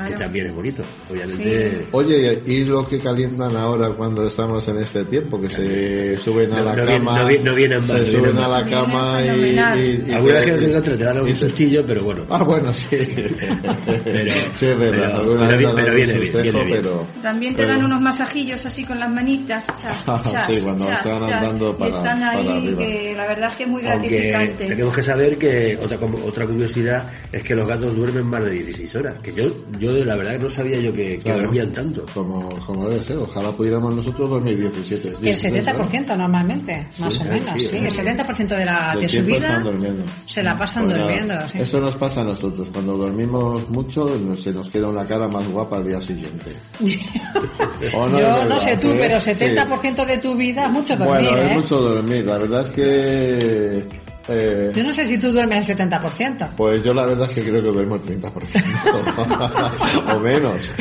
que 0.07 0.15
también 0.15 0.47
es 0.49 0.55
bonito, 0.55 0.83
obviamente. 1.09 1.87
Oye, 1.93 2.43
¿y 2.47 2.65
lo 2.65 2.87
que 2.89 2.99
calientan 2.99 3.55
ahora 3.57 3.91
cuando 3.91 4.27
estamos 4.27 4.67
en 4.69 4.79
este 4.79 5.05
tiempo? 5.05 5.41
Que 5.41 5.49
se 5.49 6.17
suben 6.19 6.53
a 6.53 6.63
la 6.63 6.75
cama, 6.75 7.23
no, 7.23 7.55
vienen 7.55 7.83
se 7.83 8.13
suben 8.13 8.37
a 8.39 8.49
la 8.49 8.65
cama 8.67 9.23
y, 9.23 10.13
Alguna 10.13 10.35
vez 10.35 10.83
que 10.83 10.91
te 10.91 10.97
dan 10.97 11.21
un 11.21 11.35
sustillo, 11.35 11.85
pero 11.87 12.05
bueno. 12.05 12.25
Ah, 12.29 12.43
bueno, 12.43 12.73
sí. 12.73 12.97
pero, 14.05 14.33
sí, 14.55 14.67
pero, 14.79 15.57
viene, 15.57 16.19
bien, 16.43 16.83
También 17.23 17.55
te 17.55 17.67
dan 17.67 17.85
unos 17.85 18.01
masajillos 18.01 18.65
así 18.67 18.85
con 18.85 18.99
las 18.99 19.11
manitas, 19.11 19.67
sí, 20.47 20.61
cuando 20.63 20.91
están 20.91 21.23
andando 21.23 21.77
para, 21.77 21.91
están 21.91 22.23
ahí, 22.23 22.75
que 22.77 23.15
la 23.17 23.27
verdad 23.27 23.49
es 23.51 23.55
que 23.55 23.65
es 23.65 23.71
muy 23.71 23.83
gratificante. 23.83 24.67
tenemos 24.67 24.97
que 24.97 25.03
saber 25.03 25.39
que, 25.39 25.79
como 26.01 26.24
otra 26.25 26.47
curiosidad 26.47 27.07
es 27.33 27.43
que 27.43 27.55
los 27.55 27.67
gatos 27.67 27.95
duermen 27.95 28.27
más 28.27 28.45
de 28.45 28.51
16 28.53 28.95
horas. 28.97 29.19
Que 29.19 29.33
yo, 29.33 29.45
yo 29.79 29.93
la 30.05 30.17
verdad 30.17 30.39
no 30.39 30.51
sabía 30.51 30.81
yo 30.81 30.93
que, 30.93 31.21
dormían 31.25 31.73
tanto. 31.73 32.05
Como, 32.13 32.49
como 32.67 32.89
debe 32.89 33.03
ser, 33.03 33.17
ojalá 33.17 33.51
pudiéramos 33.53 33.95
nosotros 33.95 34.31
dormir 34.31 34.59
17. 34.59 35.09
el 35.09 35.37
70% 35.37 36.17
normalmente, 36.17 36.87
más 36.99 37.21
o 37.21 37.25
menos, 37.25 37.63
sí. 37.63 37.77
El 37.77 37.91
70% 37.91 38.49
de, 38.49 38.65
la, 38.65 38.95
de 38.99 39.09
su 39.09 39.23
vida 39.23 39.63
se 40.27 40.43
la 40.43 40.57
pasan 40.57 40.85
pues 40.85 40.99
durmiendo. 40.99 41.35
Eso 41.55 41.81
nos 41.81 41.97
pasa 41.97 42.21
a 42.23 42.25
nosotros. 42.25 42.69
Cuando 42.73 42.97
dormimos 42.97 43.69
mucho, 43.71 44.09
se 44.37 44.53
nos 44.53 44.69
queda 44.69 44.89
una 44.89 45.05
cara 45.05 45.27
más 45.29 45.47
guapa 45.49 45.77
al 45.77 45.87
día 45.87 46.01
siguiente. 46.01 46.53
yo 47.93 48.45
no 48.45 48.59
sé 48.59 48.77
tú, 48.77 48.91
¿eh? 48.91 48.97
pero 48.99 49.17
70% 49.17 50.07
de 50.07 50.19
tu 50.19 50.35
vida, 50.35 50.69
mucho 50.69 50.97
dormir. 50.97 51.31
Bueno, 51.31 51.37
es 51.37 51.51
¿eh? 51.51 51.55
mucho 51.55 51.81
dormir. 51.81 52.27
La 52.27 52.39
verdad 52.39 52.63
es 52.63 52.69
que 52.71 54.04
eh, 54.29 54.73
yo 54.75 54.83
no 54.83 54.93
sé 54.93 55.05
si 55.05 55.19
tú 55.19 55.31
duermes 55.33 55.69
el 55.69 55.77
70%. 55.77 56.51
Pues 56.57 56.83
yo 56.83 56.95
la 56.95 57.05
verdad 57.07 57.29
es 57.29 57.35
que 57.35 57.43
creo 57.43 57.63
que 57.63 57.69
duermo 57.69 57.97
el 57.97 58.03
30%. 58.03 60.11
o 60.17 60.21
menos. 60.21 60.73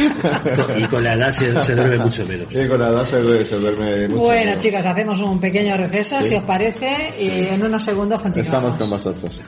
y 0.78 0.84
con 0.86 1.04
la 1.04 1.16
edad 1.16 1.32
se, 1.32 1.52
duerme 1.52 1.98
mucho 1.98 2.26
menos. 2.26 2.48
Sí, 2.52 2.66
con 2.68 2.80
la 2.80 2.88
edad 2.90 3.06
se 3.06 3.22
duerme, 3.22 3.46
se 3.46 3.60
duerme 3.60 4.08
mucho 4.08 4.22
Bueno, 4.22 4.54
chicas, 4.60 4.86
hacemos 4.86 5.20
un 5.20 5.40
pequeño 5.40 5.76
receso, 5.76 6.22
si 6.24 6.36
os 6.36 6.44
parece, 6.44 7.14
y 7.20 7.48
en 7.54 7.64
unos 7.64 7.84
segundos 7.84 8.22
continuamos. 8.22 8.74
Estamos 8.74 8.78
con 8.78 8.90
vosotros. 8.90 9.42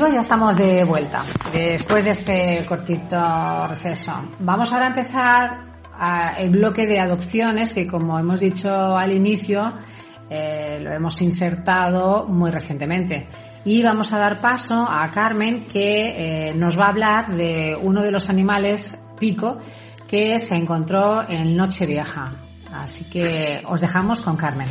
Amigos, 0.00 0.14
ya 0.14 0.20
estamos 0.20 0.56
de 0.56 0.82
vuelta 0.84 1.22
después 1.52 2.02
de 2.02 2.12
este 2.12 2.64
cortito 2.66 3.66
receso. 3.66 4.14
Vamos 4.38 4.72
ahora 4.72 4.86
a 4.86 4.88
empezar 4.88 5.50
el 6.38 6.48
bloque 6.48 6.86
de 6.86 6.98
adopciones 6.98 7.74
que, 7.74 7.86
como 7.86 8.18
hemos 8.18 8.40
dicho 8.40 8.70
al 8.70 9.12
inicio, 9.12 9.74
eh, 10.30 10.78
lo 10.80 10.90
hemos 10.90 11.20
insertado 11.20 12.24
muy 12.26 12.50
recientemente. 12.50 13.26
Y 13.66 13.82
vamos 13.82 14.10
a 14.14 14.18
dar 14.18 14.40
paso 14.40 14.88
a 14.88 15.10
Carmen, 15.10 15.66
que 15.66 16.48
eh, 16.48 16.54
nos 16.54 16.78
va 16.80 16.86
a 16.86 16.88
hablar 16.88 17.26
de 17.36 17.76
uno 17.78 18.00
de 18.00 18.10
los 18.10 18.30
animales 18.30 18.98
pico 19.18 19.58
que 20.08 20.38
se 20.38 20.56
encontró 20.56 21.28
en 21.28 21.54
Nochevieja. 21.54 22.32
Así 22.72 23.04
que 23.04 23.60
os 23.66 23.82
dejamos 23.82 24.22
con 24.22 24.38
Carmen. 24.38 24.68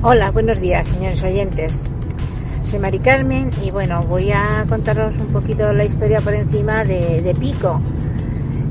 Hola, 0.00 0.30
buenos 0.30 0.58
días, 0.58 0.86
señores 0.86 1.22
oyentes 1.22 1.84
soy 2.72 2.80
Mari 2.80 3.00
Carmen 3.00 3.50
y 3.62 3.70
bueno, 3.70 4.02
voy 4.04 4.32
a 4.32 4.64
contaros 4.66 5.18
un 5.18 5.26
poquito 5.26 5.74
la 5.74 5.84
historia 5.84 6.22
por 6.22 6.32
encima 6.32 6.86
de, 6.86 7.36
Pico. 7.38 7.78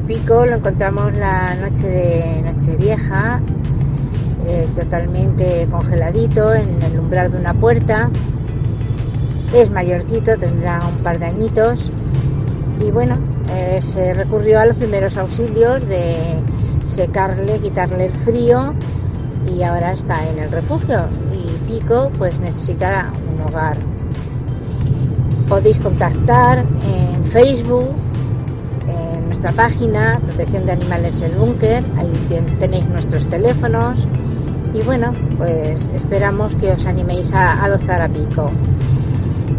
Pico 0.07 0.43
lo 0.43 0.55
encontramos 0.55 1.13
la 1.13 1.53
noche 1.53 1.87
de 1.87 2.41
Nochevieja, 2.41 3.39
eh, 4.47 4.67
totalmente 4.75 5.67
congeladito 5.69 6.51
en 6.51 6.81
el 6.81 6.99
umbral 6.99 7.31
de 7.31 7.37
una 7.37 7.53
puerta. 7.53 8.09
Es 9.53 9.69
mayorcito, 9.69 10.35
tendrá 10.35 10.79
un 10.83 11.03
par 11.03 11.19
de 11.19 11.25
añitos. 11.25 11.91
Y 12.83 12.89
bueno, 12.89 13.19
eh, 13.53 13.77
se 13.83 14.15
recurrió 14.15 14.61
a 14.61 14.65
los 14.65 14.77
primeros 14.77 15.15
auxilios 15.15 15.87
de 15.87 16.15
secarle, 16.83 17.59
quitarle 17.59 18.07
el 18.07 18.13
frío 18.13 18.73
y 19.47 19.61
ahora 19.61 19.91
está 19.91 20.27
en 20.27 20.39
el 20.39 20.49
refugio. 20.49 21.05
Y 21.31 21.69
Pico 21.69 22.11
pues 22.17 22.39
necesita 22.39 23.11
hogar 23.41 23.77
podéis 25.51 25.79
contactar 25.79 26.59
en 26.59 27.25
Facebook, 27.25 27.89
en 28.87 29.25
nuestra 29.25 29.51
página, 29.51 30.17
Protección 30.25 30.65
de 30.65 30.71
Animales 30.71 31.19
El 31.19 31.33
Búnker, 31.33 31.83
ahí 31.97 32.13
tenéis 32.57 32.87
nuestros 32.87 33.27
teléfonos 33.27 34.07
y 34.73 34.81
bueno, 34.83 35.11
pues 35.37 35.89
esperamos 35.93 36.55
que 36.55 36.71
os 36.71 36.85
animéis 36.85 37.33
a 37.33 37.65
adoptar 37.65 38.01
a 38.01 38.07
Pico. 38.07 38.49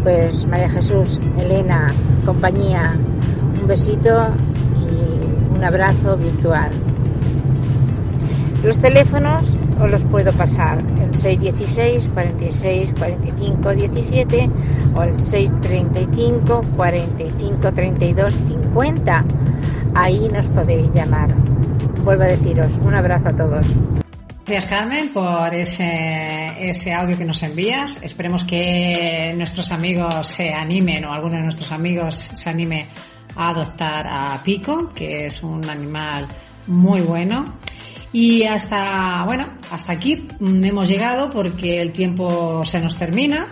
Pues 0.03 0.47
María 0.47 0.71
Jesús, 0.71 1.21
Elena, 1.39 1.89
compañía, 2.25 2.97
un 3.61 3.69
besito 3.69 4.29
y 4.81 5.55
un 5.55 5.63
abrazo 5.63 6.17
virtual. 6.17 6.71
Los 8.65 8.79
teléfonos 8.79 9.45
os 9.83 9.91
los 9.91 10.03
puedo 10.03 10.33
pasar 10.33 10.79
el 10.79 11.15
616 11.15 12.07
46 12.15 12.93
45 12.99 13.75
17 13.75 14.51
o 14.95 15.03
el 15.03 15.21
635 15.21 16.63
45 16.77 17.73
32 17.73 18.35
50. 18.35 19.25
Ahí 19.95 20.29
nos 20.33 20.47
podéis 20.47 20.93
llamar. 20.93 21.35
Vuelvo 22.05 22.23
a 22.23 22.27
deciros, 22.27 22.79
un 22.83 22.95
abrazo 22.95 23.29
a 23.29 23.37
todos. 23.37 23.67
Gracias 24.45 24.67
Carmen 24.67 25.13
por 25.13 25.55
ese, 25.55 26.69
ese 26.69 26.93
audio 26.93 27.17
que 27.17 27.25
nos 27.25 27.43
envías. 27.43 28.01
Esperemos 28.03 28.45
que 28.45 29.35
nuestros 29.37 29.71
amigos 29.73 30.27
se 30.27 30.51
animen 30.53 31.05
o 31.05 31.13
alguno 31.13 31.37
de 31.37 31.43
nuestros 31.43 31.71
amigos 31.73 32.31
se 32.33 32.51
anime 32.51 32.87
a 33.37 33.51
adoptar 33.51 34.07
a 34.09 34.43
Pico, 34.43 34.89
que 34.95 35.27
es 35.27 35.43
un 35.43 35.69
animal 35.69 36.27
muy 36.67 37.01
bueno. 37.01 37.57
Y 38.13 38.45
hasta, 38.45 39.25
bueno, 39.25 39.45
hasta 39.71 39.93
aquí 39.93 40.29
hemos 40.41 40.89
llegado 40.89 41.31
porque 41.31 41.81
el 41.81 41.93
tiempo 41.93 42.65
se 42.65 42.81
nos 42.81 42.97
termina. 42.97 43.47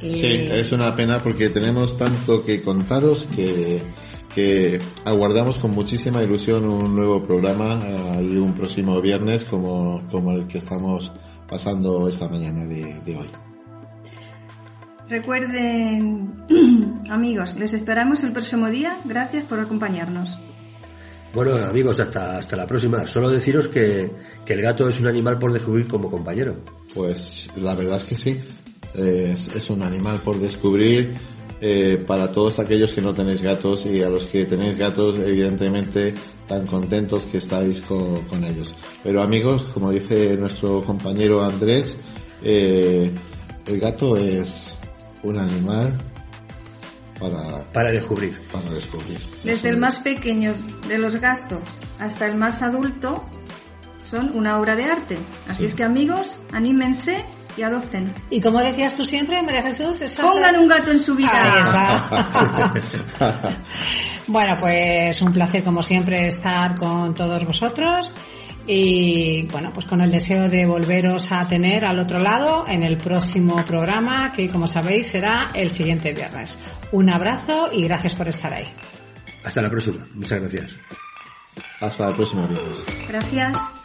Sí, 0.00 0.26
es 0.26 0.72
una 0.72 0.94
pena 0.94 1.22
porque 1.22 1.48
tenemos 1.48 1.96
tanto 1.96 2.44
que 2.44 2.62
contaros 2.62 3.26
que, 3.34 3.80
que 4.34 4.78
aguardamos 5.06 5.56
con 5.56 5.70
muchísima 5.70 6.22
ilusión 6.22 6.70
un 6.70 6.94
nuevo 6.94 7.22
programa 7.22 7.80
eh, 7.86 8.28
y 8.30 8.36
un 8.36 8.52
próximo 8.52 9.00
viernes 9.00 9.44
como, 9.44 10.06
como 10.10 10.32
el 10.32 10.46
que 10.46 10.58
estamos 10.58 11.10
pasando 11.48 12.06
esta 12.06 12.28
mañana 12.28 12.66
de, 12.66 13.00
de 13.00 13.16
hoy. 13.16 13.30
Recuerden, 15.08 16.34
amigos, 17.10 17.56
les 17.56 17.72
esperamos 17.72 18.24
el 18.24 18.32
próximo 18.32 18.68
día. 18.68 18.98
Gracias 19.06 19.44
por 19.44 19.60
acompañarnos. 19.60 20.38
Bueno, 21.36 21.54
amigos, 21.58 22.00
hasta, 22.00 22.38
hasta 22.38 22.56
la 22.56 22.66
próxima. 22.66 23.06
Solo 23.06 23.28
deciros 23.28 23.68
que, 23.68 24.10
que 24.46 24.54
el 24.54 24.62
gato 24.62 24.88
es 24.88 24.98
un 25.00 25.06
animal 25.06 25.38
por 25.38 25.52
descubrir 25.52 25.86
como 25.86 26.10
compañero. 26.10 26.56
Pues 26.94 27.50
la 27.56 27.74
verdad 27.74 27.98
es 27.98 28.06
que 28.06 28.16
sí. 28.16 28.40
Es, 28.94 29.46
es 29.48 29.68
un 29.68 29.82
animal 29.82 30.18
por 30.24 30.40
descubrir 30.40 31.12
eh, 31.60 32.02
para 32.06 32.32
todos 32.32 32.58
aquellos 32.58 32.94
que 32.94 33.02
no 33.02 33.12
tenéis 33.12 33.42
gatos 33.42 33.84
y 33.84 34.02
a 34.02 34.08
los 34.08 34.24
que 34.24 34.46
tenéis 34.46 34.78
gatos, 34.78 35.18
evidentemente, 35.18 36.14
tan 36.46 36.66
contentos 36.66 37.26
que 37.26 37.36
estáis 37.36 37.82
con, 37.82 38.22
con 38.22 38.42
ellos. 38.42 38.74
Pero 39.04 39.20
amigos, 39.20 39.64
como 39.74 39.90
dice 39.90 40.38
nuestro 40.38 40.80
compañero 40.80 41.44
Andrés, 41.44 41.98
eh, 42.42 43.12
el 43.66 43.78
gato 43.78 44.16
es 44.16 44.74
un 45.22 45.38
animal 45.38 45.98
para, 47.18 47.64
Para 47.72 47.90
descubrir. 47.90 48.38
para 48.52 48.70
descubrir. 48.70 49.18
Desde 49.44 49.70
el 49.70 49.76
más 49.78 50.00
pequeño 50.00 50.54
de 50.88 50.98
los 50.98 51.16
gastos 51.16 51.60
hasta 51.98 52.26
el 52.26 52.36
más 52.36 52.62
adulto 52.62 53.24
son 54.08 54.36
una 54.36 54.58
obra 54.58 54.76
de 54.76 54.84
arte. 54.84 55.18
Así 55.48 55.66
es 55.66 55.74
que 55.74 55.84
amigos, 55.84 56.36
anímense 56.52 57.24
y 57.56 57.62
adopten. 57.62 58.12
Y 58.30 58.40
como 58.40 58.60
decías 58.60 58.94
tú 58.96 59.04
siempre, 59.04 59.42
María 59.42 59.62
Jesús, 59.62 60.00
esa 60.00 60.22
Pongan 60.22 60.56
un 60.56 60.68
gato 60.68 60.90
en 60.90 61.00
su 61.00 61.14
vida. 61.14 61.30
Ahí 61.32 61.62
está. 61.62 63.52
bueno, 64.26 64.56
pues 64.60 65.20
un 65.22 65.32
placer 65.32 65.64
como 65.64 65.82
siempre 65.82 66.28
estar 66.28 66.74
con 66.74 67.14
todos 67.14 67.44
vosotros 67.44 68.12
y 68.66 69.42
bueno, 69.50 69.72
pues 69.72 69.86
con 69.86 70.00
el 70.00 70.10
deseo 70.10 70.48
de 70.48 70.66
volveros 70.66 71.30
a 71.32 71.46
tener 71.46 71.84
al 71.84 71.98
otro 71.98 72.18
lado 72.18 72.64
en 72.68 72.82
el 72.82 72.96
próximo 72.96 73.64
programa 73.64 74.32
que 74.32 74.48
como 74.48 74.66
sabéis 74.66 75.06
será 75.06 75.50
el 75.54 75.70
siguiente 75.70 76.12
viernes. 76.12 76.58
Un 76.92 77.10
abrazo 77.10 77.70
y 77.72 77.84
gracias 77.84 78.14
por 78.14 78.28
estar 78.28 78.52
ahí. 78.52 78.66
Hasta 79.44 79.62
la 79.62 79.70
próxima. 79.70 80.06
Muchas 80.14 80.40
gracias. 80.40 80.72
Hasta 81.80 82.08
el 82.08 82.14
próximo 82.14 82.48
viernes. 82.48 82.84
Gracias. 83.08 83.75